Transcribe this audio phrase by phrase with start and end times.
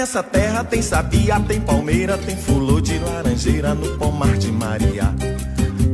[0.00, 5.14] Nessa terra tem sabia, tem palmeira, tem fulô de laranjeira no pomar de Maria.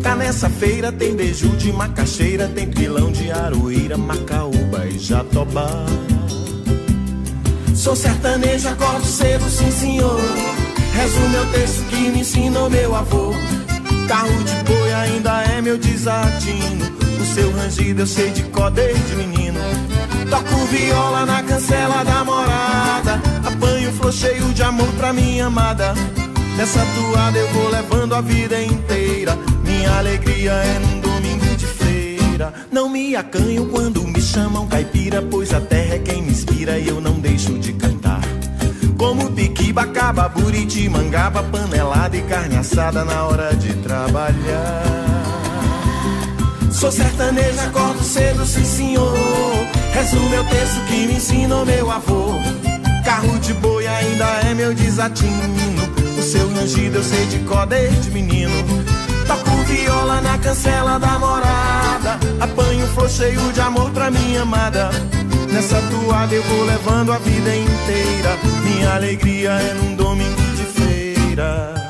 [0.01, 5.69] Cá nessa feira tem beiju de macaxeira, tem pilão de aroeira, macaúba e jatobá.
[7.75, 10.21] Sou sertanejo, acordo cedo, sim senhor.
[10.95, 13.33] Rezo meu texto que me ensinou meu avô.
[14.07, 16.87] Carro de boi ainda é meu desatino.
[17.21, 19.59] O seu rangido eu sei de cor desde menino.
[20.31, 23.36] Toco viola na cancela da morada.
[23.57, 25.95] Apanho flor cheio de amor pra minha amada.
[26.59, 29.37] Nessa toada eu vou levando a vida inteira.
[29.65, 32.53] Minha alegria é num domingo de feira.
[32.71, 36.89] Não me acanho quando me chamam caipira, pois a terra é quem me inspira e
[36.89, 38.21] eu não deixo de cantar.
[38.99, 44.85] Como piquiba, caba, buriti, mangaba, panelada e carne assada na hora de trabalhar.
[46.71, 49.17] Sou sertanejo, acordo cedo, sim senhor.
[49.95, 52.66] Rezo meu texto que me ensinou meu avô.
[53.07, 55.31] Carro de boi ainda é meu desatino.
[56.19, 58.53] O seu rangido eu sei de cor desde menino.
[59.29, 62.19] Toco viola na cancela da morada.
[62.41, 64.91] Apanho flor cheio de amor pra minha amada.
[65.53, 68.37] Nessa toada eu vou levando a vida inteira.
[68.65, 71.86] Minha alegria é num domingo de feira.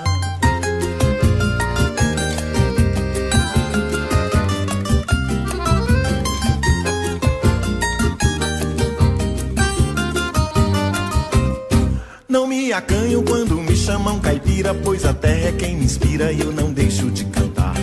[12.76, 16.72] Acanho quando me chamam caipira, pois a terra é quem me inspira e eu não
[16.72, 17.74] deixo de cantar.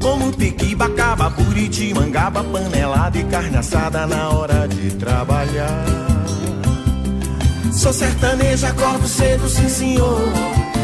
[0.00, 5.84] Como piquiba, caba, buriti, mangaba, panelada e carne assada na hora de trabalhar.
[7.72, 10.22] Sou sertanejo, acordo cedo, sim senhor.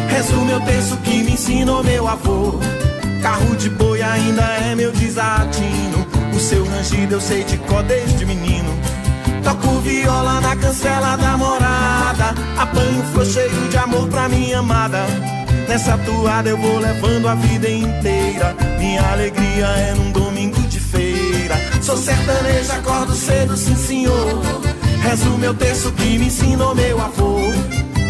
[0.09, 2.59] Rezo meu texto que me ensinou meu avô.
[3.23, 6.07] Carro de boi ainda é meu desatino.
[6.35, 8.50] O seu rangido eu sei de cor desde menino.
[9.51, 12.35] Toco viola na cancela da morada.
[12.57, 15.05] Apanho flor cheio de amor pra minha amada.
[15.69, 18.55] Nessa toada eu vou levando a vida inteira.
[18.79, 21.57] Minha alegria é num domingo de feira.
[21.83, 24.41] Sou sertanejo, acordo cedo, sim senhor.
[25.03, 27.41] Rezo meu texto que me ensinou meu avô.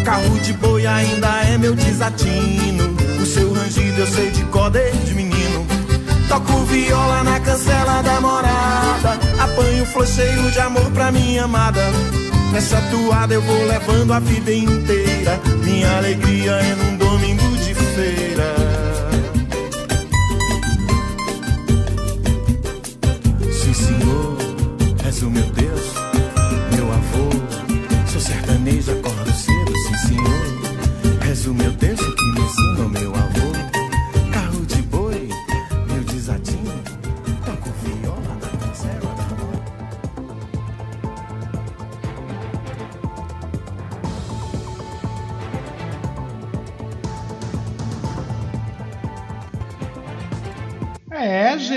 [0.05, 2.95] Carro de boi ainda é meu desatino.
[3.19, 5.30] O seu rangido eu sei de cor desde menino.
[6.31, 9.19] Toco viola na cancela da morada.
[9.37, 11.81] Apanho flor cheio de amor pra minha amada.
[12.53, 15.37] Nessa toada eu vou levando a vida inteira.
[15.61, 18.55] Minha alegria é num domingo de feira.
[23.51, 24.37] Sim, senhor,
[25.05, 25.93] és o meu Deus,
[26.73, 27.29] meu avô.
[28.09, 29.10] Sou sertanejo, acordo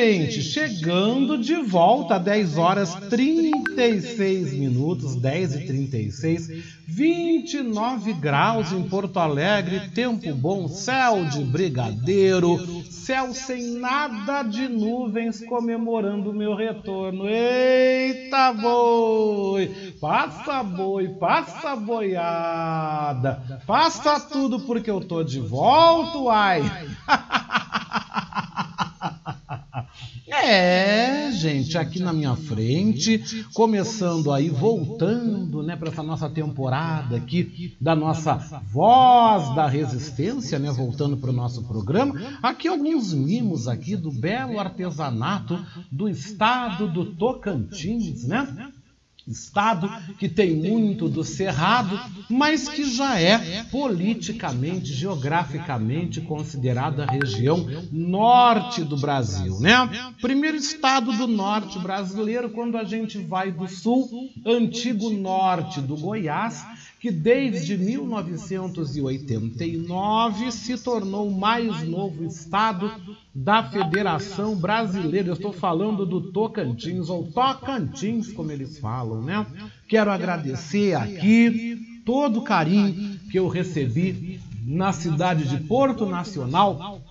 [0.05, 6.49] gente, chegando de volta a 10 horas 36 minutos, 10 e 36,
[6.87, 15.43] 29 graus em Porto Alegre, tempo bom, céu de brigadeiro, céu sem nada de nuvens
[15.47, 17.27] comemorando o meu retorno.
[17.27, 19.95] Eita boi!
[19.99, 26.63] Passa boi, passa boiada, passa tudo porque eu tô de volta, ai!
[30.43, 37.77] É, gente, aqui na minha frente, começando aí, voltando, né, para essa nossa temporada aqui
[37.81, 38.35] da nossa
[38.73, 42.15] voz da resistência, né, voltando para o nosso programa.
[42.43, 45.59] Aqui alguns mimos aqui do belo artesanato
[45.91, 48.73] do estado do Tocantins, né?
[49.27, 51.99] Estado que tem muito do cerrado,
[52.29, 59.89] mas que já é politicamente, geograficamente considerada a região norte do Brasil, né?
[60.21, 66.63] Primeiro estado do norte brasileiro, quando a gente vai do sul, antigo norte do Goiás,
[67.05, 72.91] que desde 1989 se tornou o mais novo estado
[73.35, 75.29] da Federação Brasileira.
[75.29, 79.47] Eu estou falando do Tocantins, ou Tocantins, como eles falam, né?
[79.87, 87.03] Quero agradecer aqui todo o carinho que eu recebi na cidade de Porto Nacional,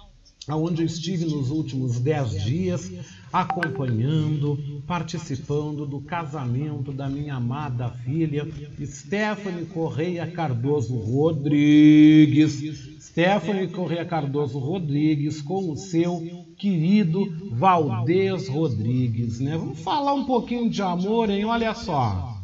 [0.49, 2.91] onde eu estive nos últimos dez dias,
[3.33, 8.47] acompanhando, participando do casamento da minha amada filha
[8.85, 12.93] Stephanie Correia Cardoso Rodrigues.
[13.01, 19.57] Stephanie Correia Cardoso Rodrigues com o seu querido Valdez Rodrigues, né?
[19.57, 21.43] Vamos falar um pouquinho de amor, hein?
[21.45, 22.37] Olha só.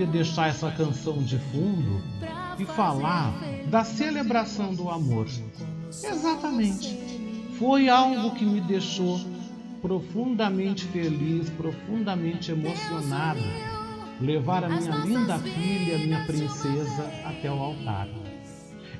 [0.00, 2.02] Poder deixar essa canção de fundo
[2.58, 3.34] e falar
[3.66, 5.26] da celebração do amor.
[5.88, 6.98] Exatamente.
[7.58, 9.20] Foi algo que me deixou
[9.82, 13.40] profundamente feliz, profundamente emocionado.
[14.20, 18.08] Levar a minha linda filha, minha princesa, até o altar.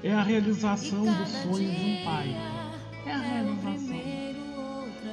[0.03, 2.37] É a realização do sonho de um pai.
[3.07, 4.01] É a realização.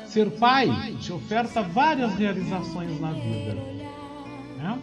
[0.06, 3.54] Ser pai te oferta várias realizações na vida.
[4.58, 4.80] Né?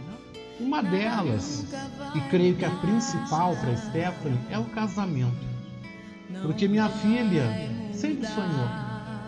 [0.60, 1.66] Uma delas,
[2.14, 5.54] e creio que a principal para Stephanie, é o casamento.
[6.42, 7.44] Porque minha filha
[7.92, 8.68] sempre sonhou,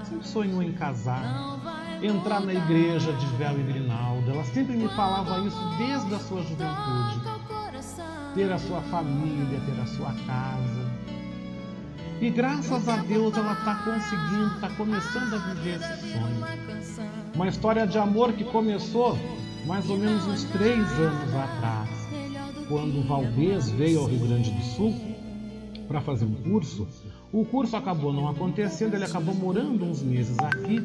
[0.05, 1.59] sempre sonhou em casar,
[2.03, 4.33] entrar na igreja de véu e grinalda.
[4.33, 7.37] Ela sempre me falava isso desde a sua juventude.
[8.35, 10.87] Ter a sua família, ter a sua casa.
[12.21, 16.47] E graças a Deus ela está conseguindo, está começando a viver esse sonho.
[17.35, 19.19] Uma história de amor que começou
[19.67, 21.89] mais ou menos uns três anos atrás,
[22.69, 24.95] quando o Valdez veio ao Rio Grande do Sul
[25.89, 26.87] para fazer um curso,
[27.33, 30.83] o curso acabou não acontecendo, ele acabou morando uns meses aqui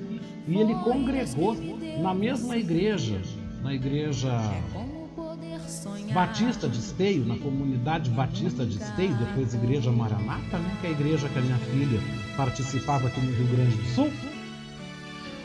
[0.47, 1.55] e ele congregou
[2.01, 3.21] na mesma igreja,
[3.61, 4.31] na igreja
[6.13, 10.93] Batista de Esteio, na comunidade Batista de Esteio, depois Igreja Maranata, né, que é a
[10.93, 11.99] igreja que a minha filha
[12.35, 14.11] participava aqui no Rio Grande do Sul,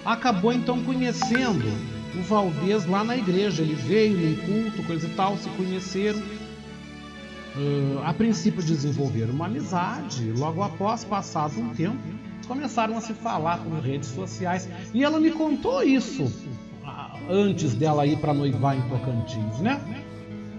[0.04, 3.62] acabou então conhecendo o Valdez lá na igreja.
[3.62, 6.18] Ele veio num culto, coisa e tal, se conheceram.
[6.18, 10.32] Uh, a princípio desenvolveram uma amizade.
[10.32, 11.98] Logo após, passado um tempo,
[12.46, 14.68] começaram a se falar por redes sociais.
[14.92, 19.80] E ela me contou isso uh, antes dela ir para noivar em Tocantins, né?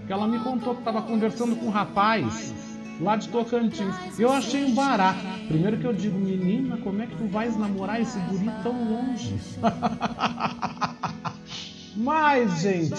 [0.06, 2.52] Que ela me contou que estava conversando com um rapaz
[3.00, 3.94] lá de Tocantins.
[4.18, 5.20] Eu achei um barato.
[5.46, 9.36] Primeiro que eu digo, menina, como é que tu vais namorar esse guri tão longe?
[11.98, 12.94] Mas, gente,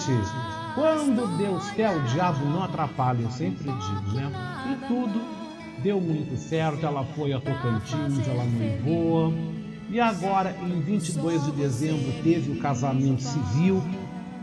[0.74, 4.30] quando Deus quer, o diabo não atrapalha, eu sempre digo, né?
[4.70, 5.22] E tudo
[5.82, 6.84] deu muito certo.
[6.84, 9.32] Ela foi a Tocantins, ela noivou.
[9.88, 13.82] E agora, em 22 de dezembro, teve o casamento civil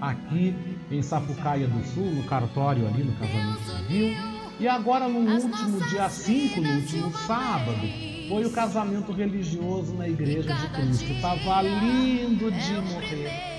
[0.02, 0.56] aqui
[0.90, 4.18] em Sapucaia do Sul, no cartório ali, no casamento civil.
[4.60, 7.88] E agora, no último dia 5, no último sábado,
[8.28, 11.12] foi o casamento religioso na Igreja de Cristo.
[11.12, 13.57] Estava lindo de morrer.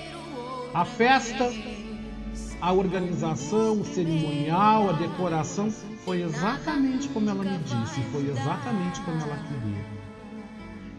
[0.79, 1.51] A festa,
[2.61, 5.73] a organização, o cerimonial, a decoração
[6.05, 9.85] foi exatamente como ela me disse, foi exatamente como ela queria.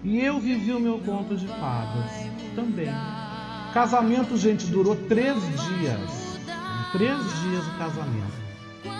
[0.03, 2.12] E eu vivi o meu conto de fadas
[2.57, 2.89] também.
[3.74, 6.38] Casamento, gente, durou três dias.
[6.91, 8.38] Três dias o casamento.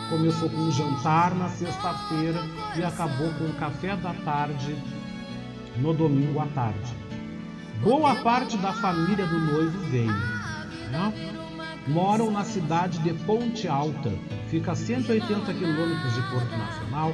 [0.10, 2.40] Começou com um jantar na sexta-feira
[2.78, 4.78] e acabou com o café da tarde
[5.76, 6.96] no domingo à tarde.
[7.84, 10.39] Boa parte da família do noivo veio
[10.90, 11.14] né?
[11.88, 14.12] moram na cidade de Ponte Alta,
[14.50, 17.14] fica a 180 quilômetros de Porto Nacional.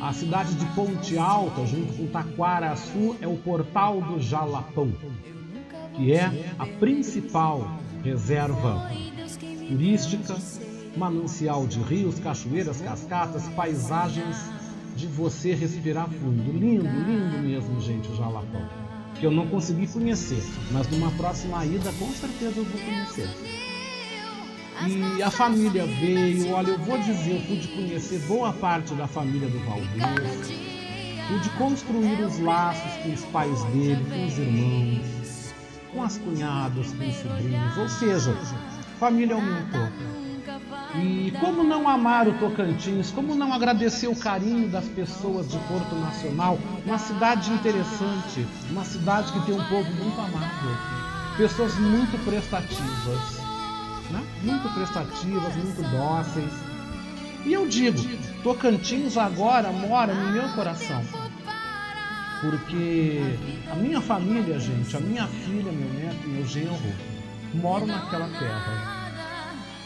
[0.00, 4.92] A cidade de Ponte Alta, junto com Taquaraçu, é o Portal do Jalapão,
[5.94, 8.90] que é a principal reserva
[9.68, 10.36] turística,
[10.96, 14.50] manancial de rios, cachoeiras, cascatas, paisagens
[14.96, 16.52] de você respirar fundo.
[16.52, 18.85] Lindo, lindo mesmo, gente, o Jalapão.
[19.18, 23.28] Que eu não consegui conhecer, mas numa próxima ida com certeza eu vou conhecer.
[24.86, 29.48] E a família veio, olha, eu vou dizer, eu pude conhecer boa parte da família
[29.48, 30.52] do Valdez,
[31.28, 35.54] pude construir os laços com os pais dele, com os irmãos,
[35.92, 38.36] com as cunhadas, com os sobrinhos, ou seja,
[38.98, 40.25] família aumentou.
[41.02, 45.94] E como não amar o Tocantins, como não agradecer o carinho das pessoas de Porto
[45.96, 50.76] Nacional, uma cidade interessante, uma cidade que tem um povo muito amável,
[51.36, 53.40] pessoas muito prestativas,
[54.10, 54.22] né?
[54.42, 56.52] muito prestativas, muito dóceis.
[57.44, 57.98] E eu digo,
[58.42, 61.02] Tocantins agora mora no meu coração.
[62.40, 63.20] Porque
[63.70, 66.76] a minha família, gente, a minha filha, meu neto, meu genro,
[67.54, 69.05] moram naquela terra.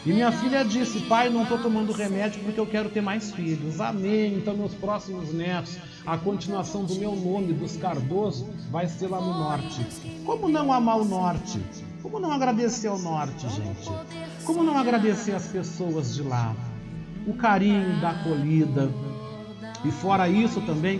[0.03, 3.79] E minha filha disse: Pai, não estou tomando remédio porque eu quero ter mais filhos.
[3.79, 4.35] Amém.
[4.35, 9.37] Então, meus próximos netos, a continuação do meu nome, dos Cardoso, vai ser lá no
[9.37, 9.85] norte.
[10.25, 11.61] Como não amar o norte?
[12.01, 13.89] Como não agradecer ao norte, gente?
[14.43, 16.55] Como não agradecer as pessoas de lá?
[17.27, 18.91] O carinho da acolhida.
[19.85, 20.99] E fora isso também,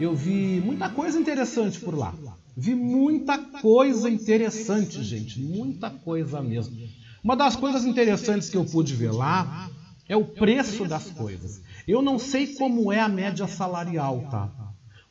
[0.00, 2.14] eu vi muita coisa interessante por lá.
[2.56, 5.38] Vi muita coisa interessante, gente.
[5.38, 6.76] Muita coisa mesmo.
[7.22, 9.70] Uma das coisas interessantes que eu pude ver lá
[10.08, 11.62] é o preço das coisas.
[11.86, 14.50] Eu não sei como é a média salarial, tá?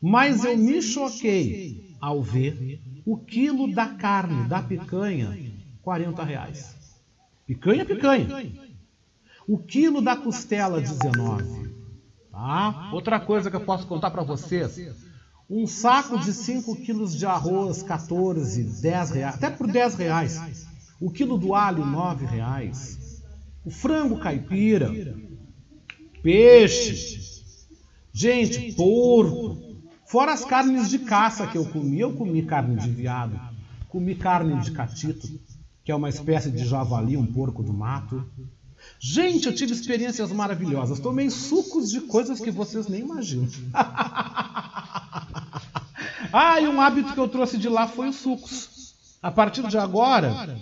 [0.01, 6.75] Mas eu me choquei ao ver o quilo da carne, da picanha, 40 reais.
[7.47, 8.27] Picanha, picanha.
[9.47, 11.71] O quilo da costela, 19.
[12.31, 12.89] Tá?
[12.93, 14.79] Outra coisa que eu posso contar para vocês.
[15.49, 20.70] Um saco de 5 quilos de arroz, 14, 10 reais, até por 10 reais.
[21.01, 23.23] O quilo do alho, nove reais.
[23.65, 24.93] O frango caipira.
[26.21, 27.19] Peixe.
[28.13, 29.57] Gente, porco.
[30.05, 31.99] Fora as carnes de caça que eu comi.
[31.99, 33.39] Eu comi carne de viado.
[33.89, 35.27] Comi carne de catito,
[35.83, 38.23] que é uma espécie de javali, um porco do mato.
[38.99, 40.99] Gente, eu tive experiências maravilhosas.
[40.99, 43.49] Tomei sucos de coisas que vocês nem imaginam.
[46.31, 48.93] ah, e um hábito que eu trouxe de lá foi os sucos.
[49.21, 50.59] A partir de agora,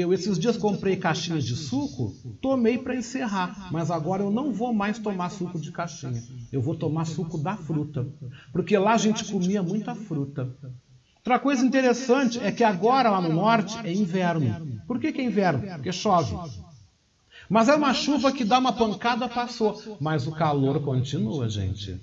[0.00, 4.72] eu esses dias comprei caixinhas de suco, tomei para encerrar, mas agora eu não vou
[4.72, 6.22] mais tomar suco de caixinha.
[6.52, 8.06] Eu vou tomar suco da fruta,
[8.52, 10.54] porque lá a gente comia muita fruta.
[11.16, 14.80] Outra coisa interessante é que agora lá no norte é inverno.
[14.86, 15.62] Por que, que é inverno?
[15.74, 16.36] Porque chove.
[17.48, 19.98] Mas é uma chuva que dá uma pancada, passou.
[20.00, 22.00] Mas o calor continua, gente.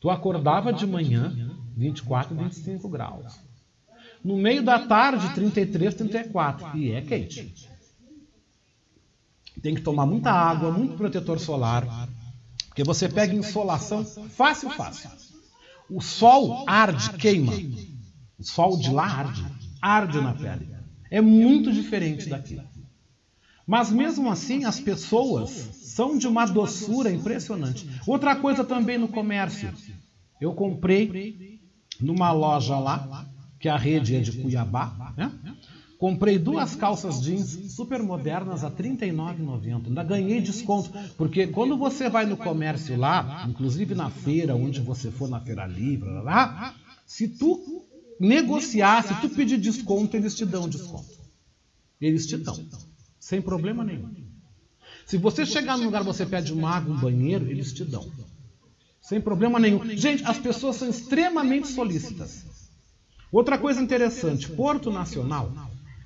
[0.00, 1.34] Tu acordava de manhã,
[1.76, 3.49] 24, 25 graus.
[4.22, 6.76] No meio da tarde, 33, 34.
[6.76, 7.54] E é quente.
[9.62, 12.08] Tem que tomar muita água, muito protetor solar.
[12.68, 15.10] Porque você pega insolação fácil, fácil.
[15.88, 17.52] O sol arde, queima.
[18.38, 19.44] O sol de lá arde.
[19.80, 20.68] Arde na pele.
[21.10, 22.60] É muito diferente daqui.
[23.66, 27.88] Mas mesmo assim, as pessoas são de uma doçura impressionante.
[28.06, 29.72] Outra coisa também no comércio.
[30.40, 31.60] Eu comprei
[32.00, 33.29] numa loja lá
[33.60, 35.30] que a rede é de Cuiabá, né?
[35.98, 39.88] Comprei duas calças jeans super modernas a R$ 39,90.
[39.88, 45.10] Ainda ganhei desconto, porque quando você vai no comércio lá, inclusive na feira, onde você
[45.10, 46.74] for na feira livre, lá,
[47.04, 47.84] se tu
[48.18, 51.20] negociar, se tu pedir desconto, eles te dão desconto.
[52.00, 52.58] Eles te dão,
[53.18, 54.10] sem problema nenhum.
[55.04, 58.10] Se você chegar no lugar você pede uma água, um banheiro, eles te dão.
[59.02, 59.84] Sem problema nenhum.
[59.96, 62.46] Gente, as pessoas são extremamente solícitas.
[63.32, 65.52] Outra coisa interessante, Porto Nacional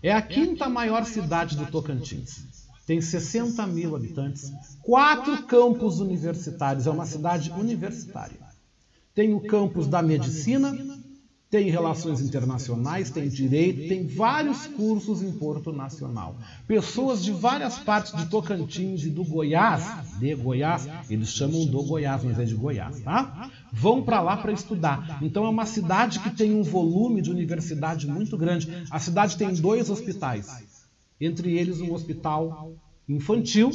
[0.02, 2.44] é a quinta maior cidade do Tocantins.
[2.86, 4.52] Tem 60 mil habitantes,
[4.82, 8.38] quatro campos universitários, é uma cidade universitária.
[9.14, 10.76] Tem o campus da medicina,
[11.54, 16.34] tem relações internacionais, tem direito, tem vários cursos em Porto Nacional.
[16.66, 22.24] Pessoas de várias partes de Tocantins e do Goiás, de Goiás, eles chamam do Goiás,
[22.24, 23.52] mas é de Goiás, tá?
[23.72, 25.20] Vão para lá para estudar.
[25.22, 28.68] Então é uma cidade que tem um volume de universidade muito grande.
[28.90, 30.48] A cidade tem dois hospitais,
[31.20, 32.74] entre eles um hospital
[33.08, 33.70] infantil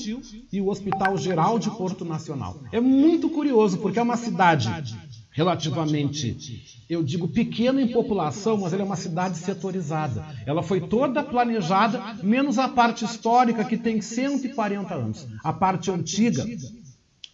[0.52, 2.60] e o Hospital Geral de Porto Nacional.
[2.74, 4.70] É muito curioso porque é uma cidade
[5.40, 10.26] relativamente, eu digo pequena em população, mas ela é uma cidade setorizada.
[10.46, 15.26] Ela foi toda planejada, menos a parte histórica, que tem 140 anos.
[15.42, 16.46] A parte antiga,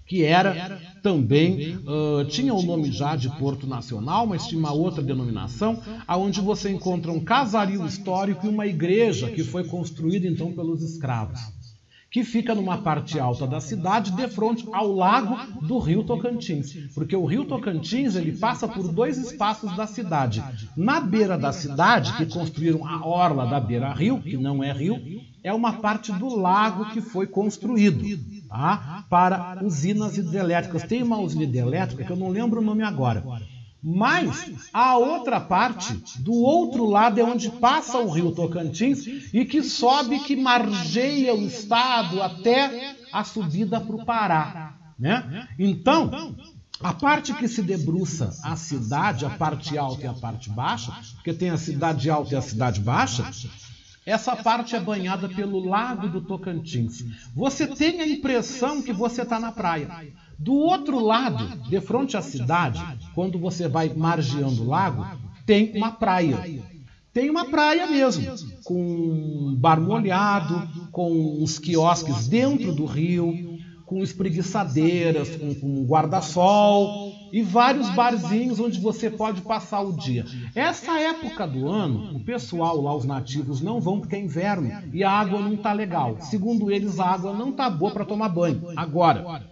[0.06, 5.02] que era também, uh, tinha o nome já de Porto Nacional, mas tinha uma outra
[5.02, 10.84] denominação, aonde você encontra um casario histórico e uma igreja que foi construída então pelos
[10.84, 11.40] escravos.
[12.10, 17.16] Que fica numa parte alta da cidade, de frente ao lago do Rio Tocantins, porque
[17.16, 20.44] o Rio Tocantins ele passa por dois espaços da cidade.
[20.78, 24.98] Na beira da cidade, que construíram a orla da beira-rio, que não é rio,
[25.44, 28.04] é uma parte do lago que foi construído
[28.48, 29.06] tá?
[29.10, 30.84] para usinas hidrelétricas.
[30.84, 33.24] Tem uma usina hidrelétrica que eu não lembro o nome agora
[33.88, 39.62] mas a outra parte, do outro lado, é onde passa o rio Tocantins e que
[39.62, 44.74] sobe, que margeia o estado até a subida para o Pará.
[44.98, 45.48] Né?
[45.60, 46.36] Então,
[46.82, 51.32] a parte que se debruça a cidade, a parte alta e a parte baixa, porque
[51.32, 53.30] tem a cidade alta e a cidade baixa,
[54.04, 57.04] essa parte é banhada pelo lago do Tocantins.
[57.36, 59.90] Você tem a impressão que você está na praia.
[60.38, 62.82] Do outro lado, de frente à cidade,
[63.14, 65.06] quando você vai margeando o lago,
[65.46, 66.64] tem uma praia.
[67.14, 68.26] Tem uma praia mesmo,
[68.66, 77.14] com um bar molhado, com uns quiosques dentro do rio, com espreguiçadeiras, com, com guarda-sol
[77.32, 80.26] e vários barzinhos onde você pode passar o dia.
[80.54, 85.04] Essa época do ano, o pessoal lá, os nativos, não vão porque é inverno e
[85.04, 86.18] a água não está legal.
[86.20, 88.62] Segundo eles, a água não está boa para tomar banho.
[88.76, 89.46] Agora,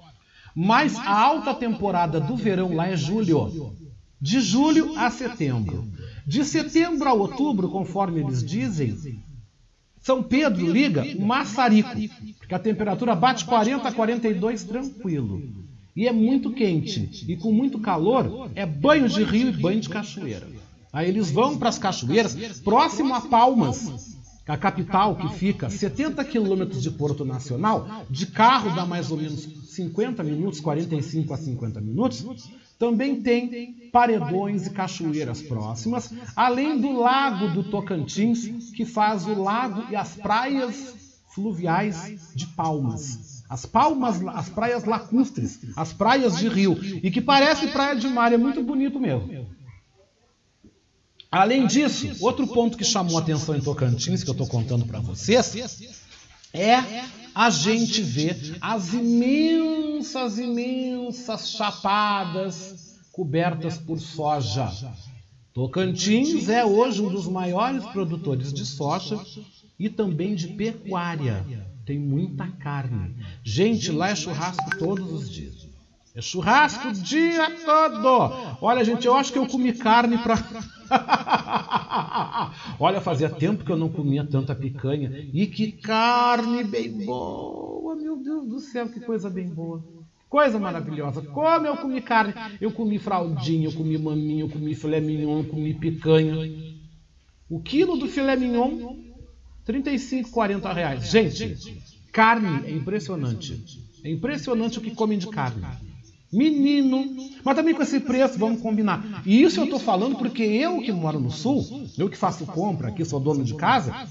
[0.55, 3.73] mas a alta temporada do verão lá é julho.
[4.19, 5.87] De julho a setembro.
[6.25, 9.21] De setembro a outubro, conforme eles dizem,
[9.99, 11.89] São Pedro liga o maçarico,
[12.37, 15.41] porque a temperatura bate 40 a 42 tranquilo.
[15.95, 17.25] E é muito quente.
[17.27, 20.47] E com muito calor, é banho de rio e banho de cachoeira.
[20.91, 24.15] Aí eles vão para as cachoeiras, próximo a Palmas,
[24.47, 29.47] a capital, que fica 70 quilômetros de Porto Nacional, de carro dá mais ou menos
[29.73, 32.25] 50 minutos, 45 a 50 minutos,
[32.77, 39.85] também tem paredões e cachoeiras próximas, além do lago do Tocantins, que faz o lago
[39.89, 40.93] e as praias
[41.33, 43.43] fluviais de Palmas.
[43.49, 48.33] As palmas, as praias lacustres, as praias de rio, e que parece praia de mar,
[48.33, 49.42] é muito bonito mesmo.
[51.33, 54.99] Além disso, outro ponto que chamou a atenção em Tocantins, que eu estou contando para
[54.99, 55.55] vocês,
[56.53, 56.75] é
[57.33, 64.71] a gente ver as imensas, imensas chapadas cobertas por soja.
[65.55, 69.19] Tocantins é hoje um dos maiores produtores de soja
[69.79, 71.43] e também de pecuária.
[71.83, 73.15] Tem muita carne.
[73.43, 75.72] Gente, lá é churrasco todos os dias.
[76.15, 78.57] É churrasco o dia todo.
[78.61, 80.37] Olha, gente, eu acho que eu comi carne para.
[82.79, 85.27] Olha, fazia tempo que eu não comia tanta picanha.
[85.33, 89.83] E que carne bem boa, meu Deus do céu, que coisa bem boa.
[90.29, 91.23] Coisa maravilhosa.
[91.23, 92.35] Como eu comi carne.
[92.61, 96.35] Eu comi fraldinha, eu comi maminha, eu comi filé mignon, eu comi picanha.
[97.49, 98.97] O quilo do filé mignon,
[99.65, 101.09] 35, 40 reais.
[101.09, 101.57] Gente,
[102.11, 103.63] carne é impressionante.
[104.03, 105.65] É impressionante o que comem de carne.
[106.33, 107.29] Menino.
[107.43, 109.21] Mas também com esse preço, vamos combinar.
[109.25, 112.89] E isso eu estou falando porque eu que moro no sul, eu que faço compra
[112.89, 114.07] aqui, sou dono de casa,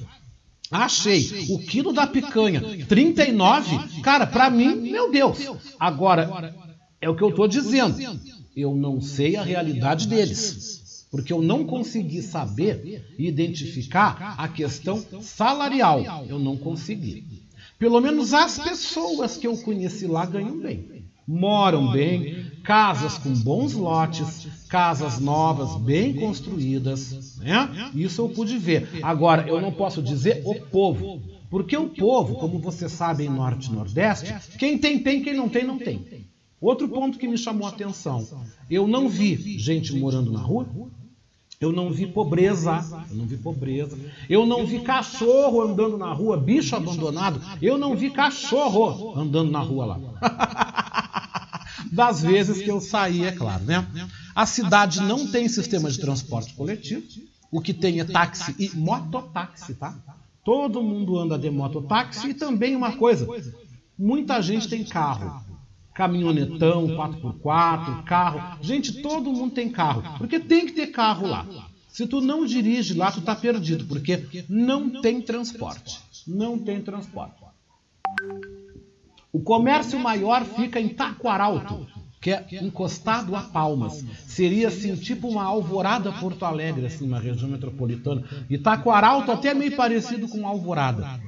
[0.70, 5.38] achei o quilo da picanha 39, cara, para mim, meu Deus.
[5.78, 6.54] Agora,
[7.00, 7.96] é o que eu estou dizendo.
[8.54, 10.80] Eu não sei a realidade deles.
[11.10, 16.24] Porque eu não consegui saber e identificar a questão salarial.
[16.26, 17.42] Eu não consegui.
[17.78, 21.01] Pelo menos as pessoas que eu conheci lá ganham bem
[21.32, 27.38] moram bem, casas com bons lotes, casas novas, bem construídas.
[27.38, 27.90] Né?
[27.94, 29.00] Isso eu pude ver.
[29.02, 33.70] Agora, eu não posso dizer o povo, porque o povo, como você sabe em Norte
[33.70, 36.26] e Nordeste, quem tem, tem, quem não tem, não tem.
[36.60, 38.26] Outro ponto que me chamou a atenção:
[38.70, 40.66] eu não vi gente morando na rua,
[41.58, 43.98] eu não vi pobreza, eu não vi pobreza.
[44.28, 47.40] Eu não vi cachorro andando na rua, bicho abandonado.
[47.60, 50.00] Eu não vi cachorro andando na rua lá.
[51.92, 53.86] das vezes que eu saí, é claro, né?
[54.34, 57.02] A cidade não tem sistema de transporte coletivo.
[57.50, 59.94] O que tem é táxi e mototáxi, tá?
[60.42, 63.28] Todo mundo anda de mototáxi e também uma coisa,
[63.98, 65.52] muita gente tem carro
[65.94, 68.58] caminhonetão, 4x4, carro.
[68.62, 71.46] Gente, todo mundo tem carro, porque tem que ter carro lá.
[71.88, 76.00] Se tu não dirige lá, tu tá perdido, porque não tem transporte.
[76.26, 77.34] Não tem transporte.
[79.32, 81.86] O comércio maior fica em Taquaralto,
[82.20, 84.04] que é encostado a Palmas.
[84.26, 88.22] Seria assim, tipo uma alvorada Porto Alegre, assim, uma região metropolitana.
[88.50, 91.18] E Taquaralto até é meio parecido com Alvorada.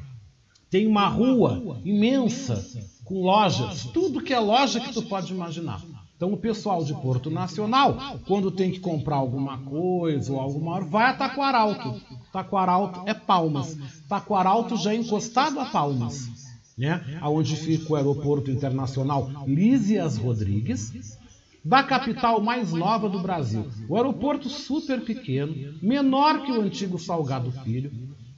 [0.71, 2.62] Tem uma rua imensa
[3.05, 5.83] com lojas, tudo que é loja que tu pode imaginar.
[6.17, 10.85] Então o pessoal de Porto Nacional, quando tem que comprar alguma coisa ou alguma hora,
[10.85, 12.01] vai a Taquaralto.
[12.33, 13.77] Taquaralto é Palmas.
[14.09, 16.44] Taquaralto já é encostado a Palmas.
[16.77, 17.21] Né?
[17.23, 21.19] Onde fica o aeroporto internacional Lísias Rodrigues,
[21.65, 23.67] da capital mais nova do Brasil.
[23.89, 27.91] O aeroporto super pequeno, menor que o antigo Salgado Filho,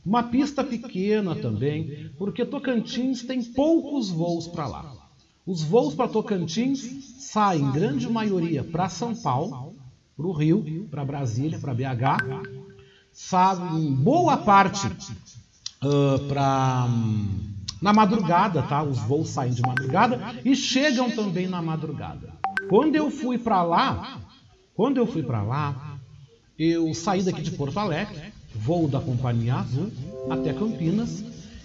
[0.05, 4.93] uma pista pequena também, porque Tocantins tem poucos voos para lá.
[5.45, 9.75] Os voos para Tocantins saem, grande maioria, para São Paulo,
[10.17, 12.67] para o Rio, para Brasília, para BH,
[13.13, 16.89] saem boa parte uh, para
[17.81, 18.83] na madrugada, tá?
[18.83, 22.33] Os voos saem de madrugada e chegam também na madrugada.
[22.69, 24.19] Quando eu fui para lá,
[24.75, 25.99] quando eu fui para lá,
[26.59, 29.91] eu saí daqui de Porto Alegre, voo da Companhia Azul
[30.31, 31.23] até Campinas.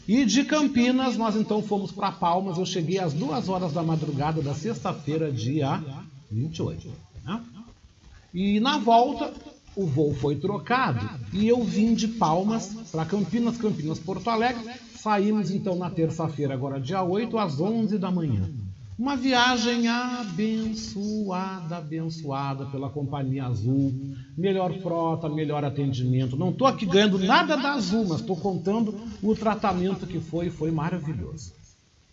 [0.08, 2.58] E de Campinas nós então fomos para Palmas.
[2.58, 5.82] Eu cheguei às duas horas da madrugada da sexta-feira, dia
[6.30, 6.90] 28.
[7.24, 7.42] Né?
[8.34, 9.32] E na volta
[9.76, 14.64] o voo foi trocado e eu vim de Palmas para Campinas, Campinas, Porto Alegre.
[14.96, 18.50] Saímos então na terça-feira, agora dia 8, às 11 da manhã.
[19.00, 23.92] Uma viagem abençoada, abençoada pela Companhia Azul.
[24.38, 26.38] Melhor frota, melhor atendimento.
[26.38, 30.70] Não estou aqui ganhando nada da Azul, mas estou contando o tratamento que foi, foi
[30.70, 31.52] maravilhoso.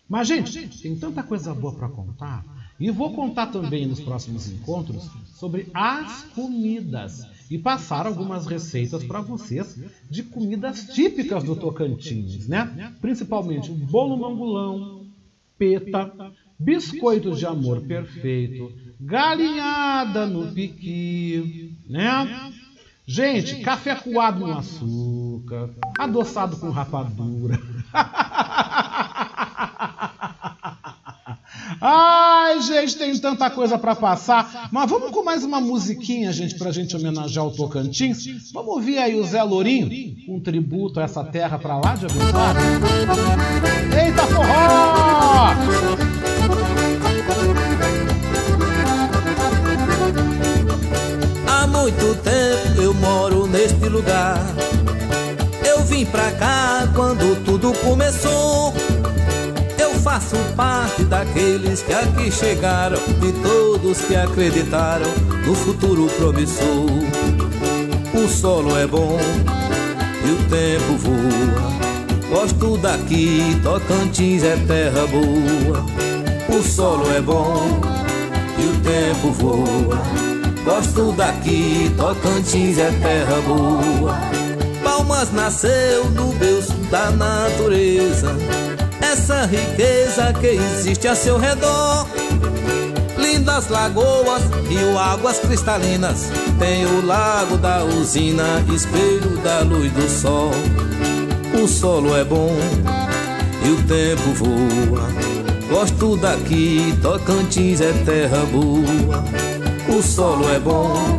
[0.09, 2.43] Mas, gente, tem tanta coisa boa para contar.
[2.81, 9.21] E vou contar também nos próximos encontros sobre as comidas e passar algumas receitas para
[9.21, 9.79] vocês
[10.11, 12.95] de comidas típicas do Tocantins, né?
[13.01, 15.07] Principalmente o bolo mangulão,
[15.59, 16.13] peta,
[16.59, 22.53] biscoitos de amor perfeito, galinhada no piqui, né?
[23.07, 27.59] Gente, café coado no açúcar, adoçado com rapadura.
[31.81, 34.69] Ai, gente, tem tanta coisa para passar.
[34.73, 38.51] Mas vamos com mais uma musiquinha, gente, pra gente homenagear o Tocantins.
[38.53, 39.89] Vamos ouvir aí o Zé Lourinho,
[40.29, 42.59] um tributo a essa terra pra lá de abençoado.
[44.03, 45.49] Eita forró!
[51.47, 54.39] Há muito tempo eu moro neste lugar.
[55.67, 58.58] Eu vim pra cá quando tudo começou
[60.19, 65.07] faço parte daqueles que aqui chegaram e todos que acreditaram
[65.47, 66.87] no futuro promissor.
[68.13, 69.17] O solo é bom
[70.25, 71.79] e o tempo voa.
[72.29, 75.87] Gosto daqui, Tocantins é terra boa.
[76.49, 77.81] O solo é bom
[78.59, 80.03] e o tempo voa.
[80.65, 84.19] Gosto daqui, Tocantins é terra boa.
[84.83, 88.35] Palmas nasceu no berço da natureza
[89.13, 92.07] essa riqueza que existe a seu redor.
[93.17, 96.31] Lindas lagoas, rio, águas cristalinas.
[96.59, 100.51] Tem o lago da usina, espelho da luz do sol.
[101.55, 102.55] O solo é bom
[103.65, 105.09] e o tempo voa.
[105.71, 109.25] Gosto daqui, Tocantins é terra boa.
[109.89, 111.19] O solo é bom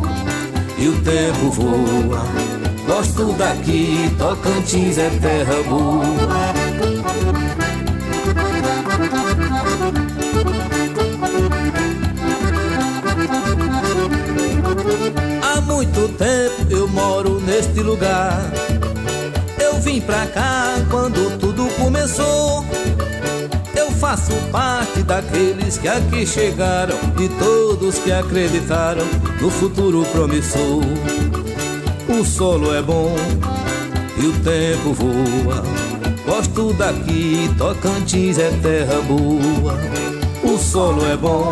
[0.78, 2.24] e o tempo voa.
[2.86, 6.39] Gosto daqui, Tocantins é terra boa.
[17.90, 18.52] Lugar.
[19.58, 22.64] Eu vim pra cá quando tudo começou.
[23.74, 29.04] Eu faço parte daqueles que aqui chegaram e todos que acreditaram
[29.40, 30.84] no futuro promissor.
[32.08, 33.16] O solo é bom
[34.16, 35.62] e o tempo voa.
[36.24, 39.74] Gosto daqui, Tocantins é terra boa.
[40.44, 41.50] O solo é bom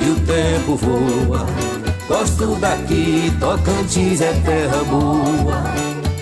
[0.00, 1.67] e o tempo voa.
[2.08, 5.62] Gosto daqui, Tocantins é terra boa.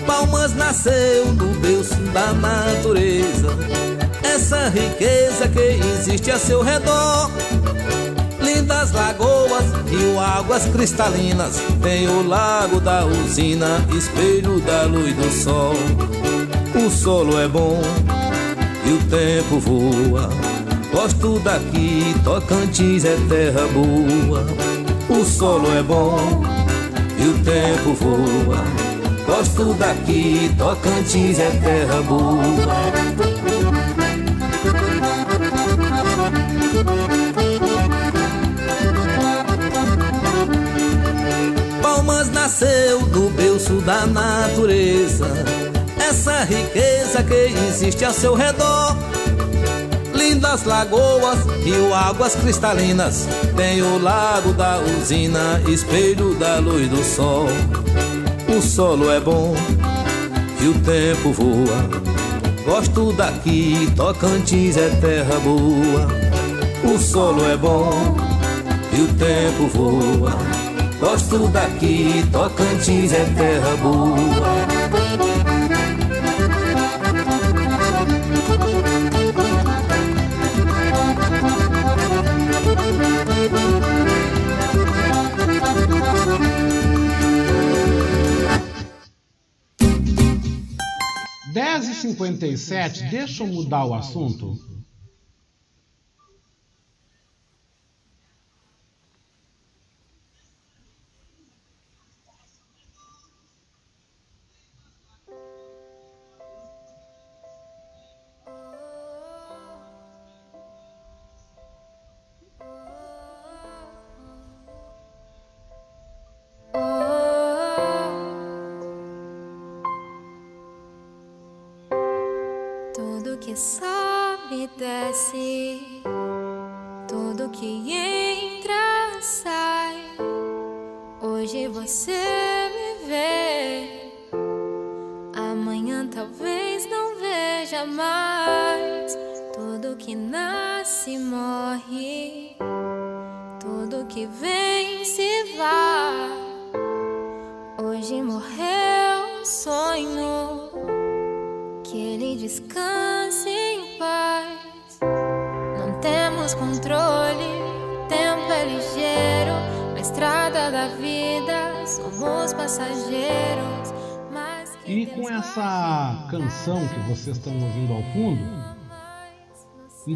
[0.05, 3.47] Palmas nasceu no berço da natureza.
[4.21, 7.31] Essa riqueza que existe a seu redor.
[8.41, 11.61] Lindas lagoas, rio, águas cristalinas.
[11.81, 15.73] Tem o lago da usina, espelho da luz do sol.
[16.75, 17.81] O solo é bom
[18.85, 20.29] e o tempo voa.
[20.91, 24.76] Gosto daqui, Tocantins é terra boa.
[25.09, 26.43] O solo é bom
[27.17, 28.63] e o tempo voa.
[29.25, 32.43] Gosto daqui, Tocantins é terra boa.
[41.81, 45.27] Palmas nasceu do berço da natureza
[46.09, 47.33] essa riqueza que
[47.67, 48.95] existe a seu redor.
[50.37, 53.27] Lindas lagoas, rio, águas cristalinas.
[53.55, 57.47] Tem o lago da usina, espelho da luz do sol.
[58.47, 59.55] O solo é bom
[60.61, 61.89] e o tempo voa.
[62.63, 66.07] gosto daqui, Tocantins é terra boa.
[66.83, 68.15] O solo é bom
[68.95, 70.37] e o tempo voa.
[70.99, 74.66] Gosto daqui, Tocantins é terra boa.
[91.97, 94.55] Dez e cinquenta e sete, deixa eu mudar o assunto.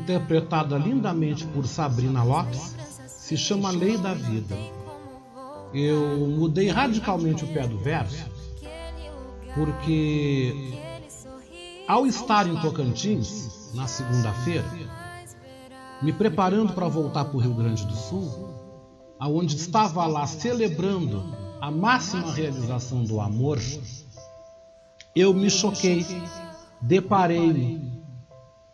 [0.01, 4.57] Interpretada lindamente por Sabrina Lopes, se chama Lei da Vida.
[5.73, 8.25] Eu mudei radicalmente o pé do verso,
[9.53, 10.73] porque
[11.87, 14.65] ao estar em Tocantins, na segunda-feira,
[16.01, 18.49] me preparando para voltar para o Rio Grande do Sul,
[19.19, 21.23] aonde estava lá celebrando
[21.61, 23.59] a máxima realização do amor,
[25.15, 26.05] eu me choquei,
[26.81, 28.00] deparei-me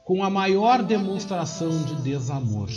[0.08, 2.70] com a maior demonstração de desamor.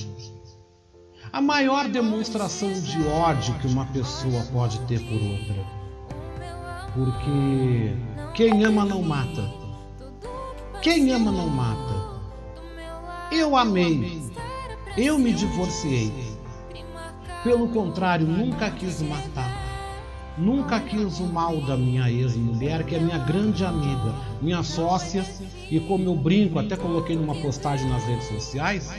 [1.32, 5.64] A maior demonstração de ódio que uma pessoa pode ter por outra.
[6.92, 7.94] Porque
[8.34, 9.48] quem ama não mata.
[10.82, 12.20] Quem ama não mata.
[13.30, 14.28] Eu amei.
[14.96, 16.12] Eu me divorciei.
[17.44, 19.49] Pelo contrário, nunca quis matar.
[20.38, 25.24] Nunca quis o mal da minha ex-mulher, que é minha grande amiga, minha sócia,
[25.70, 28.90] e como eu brinco, até coloquei numa postagem nas redes sociais,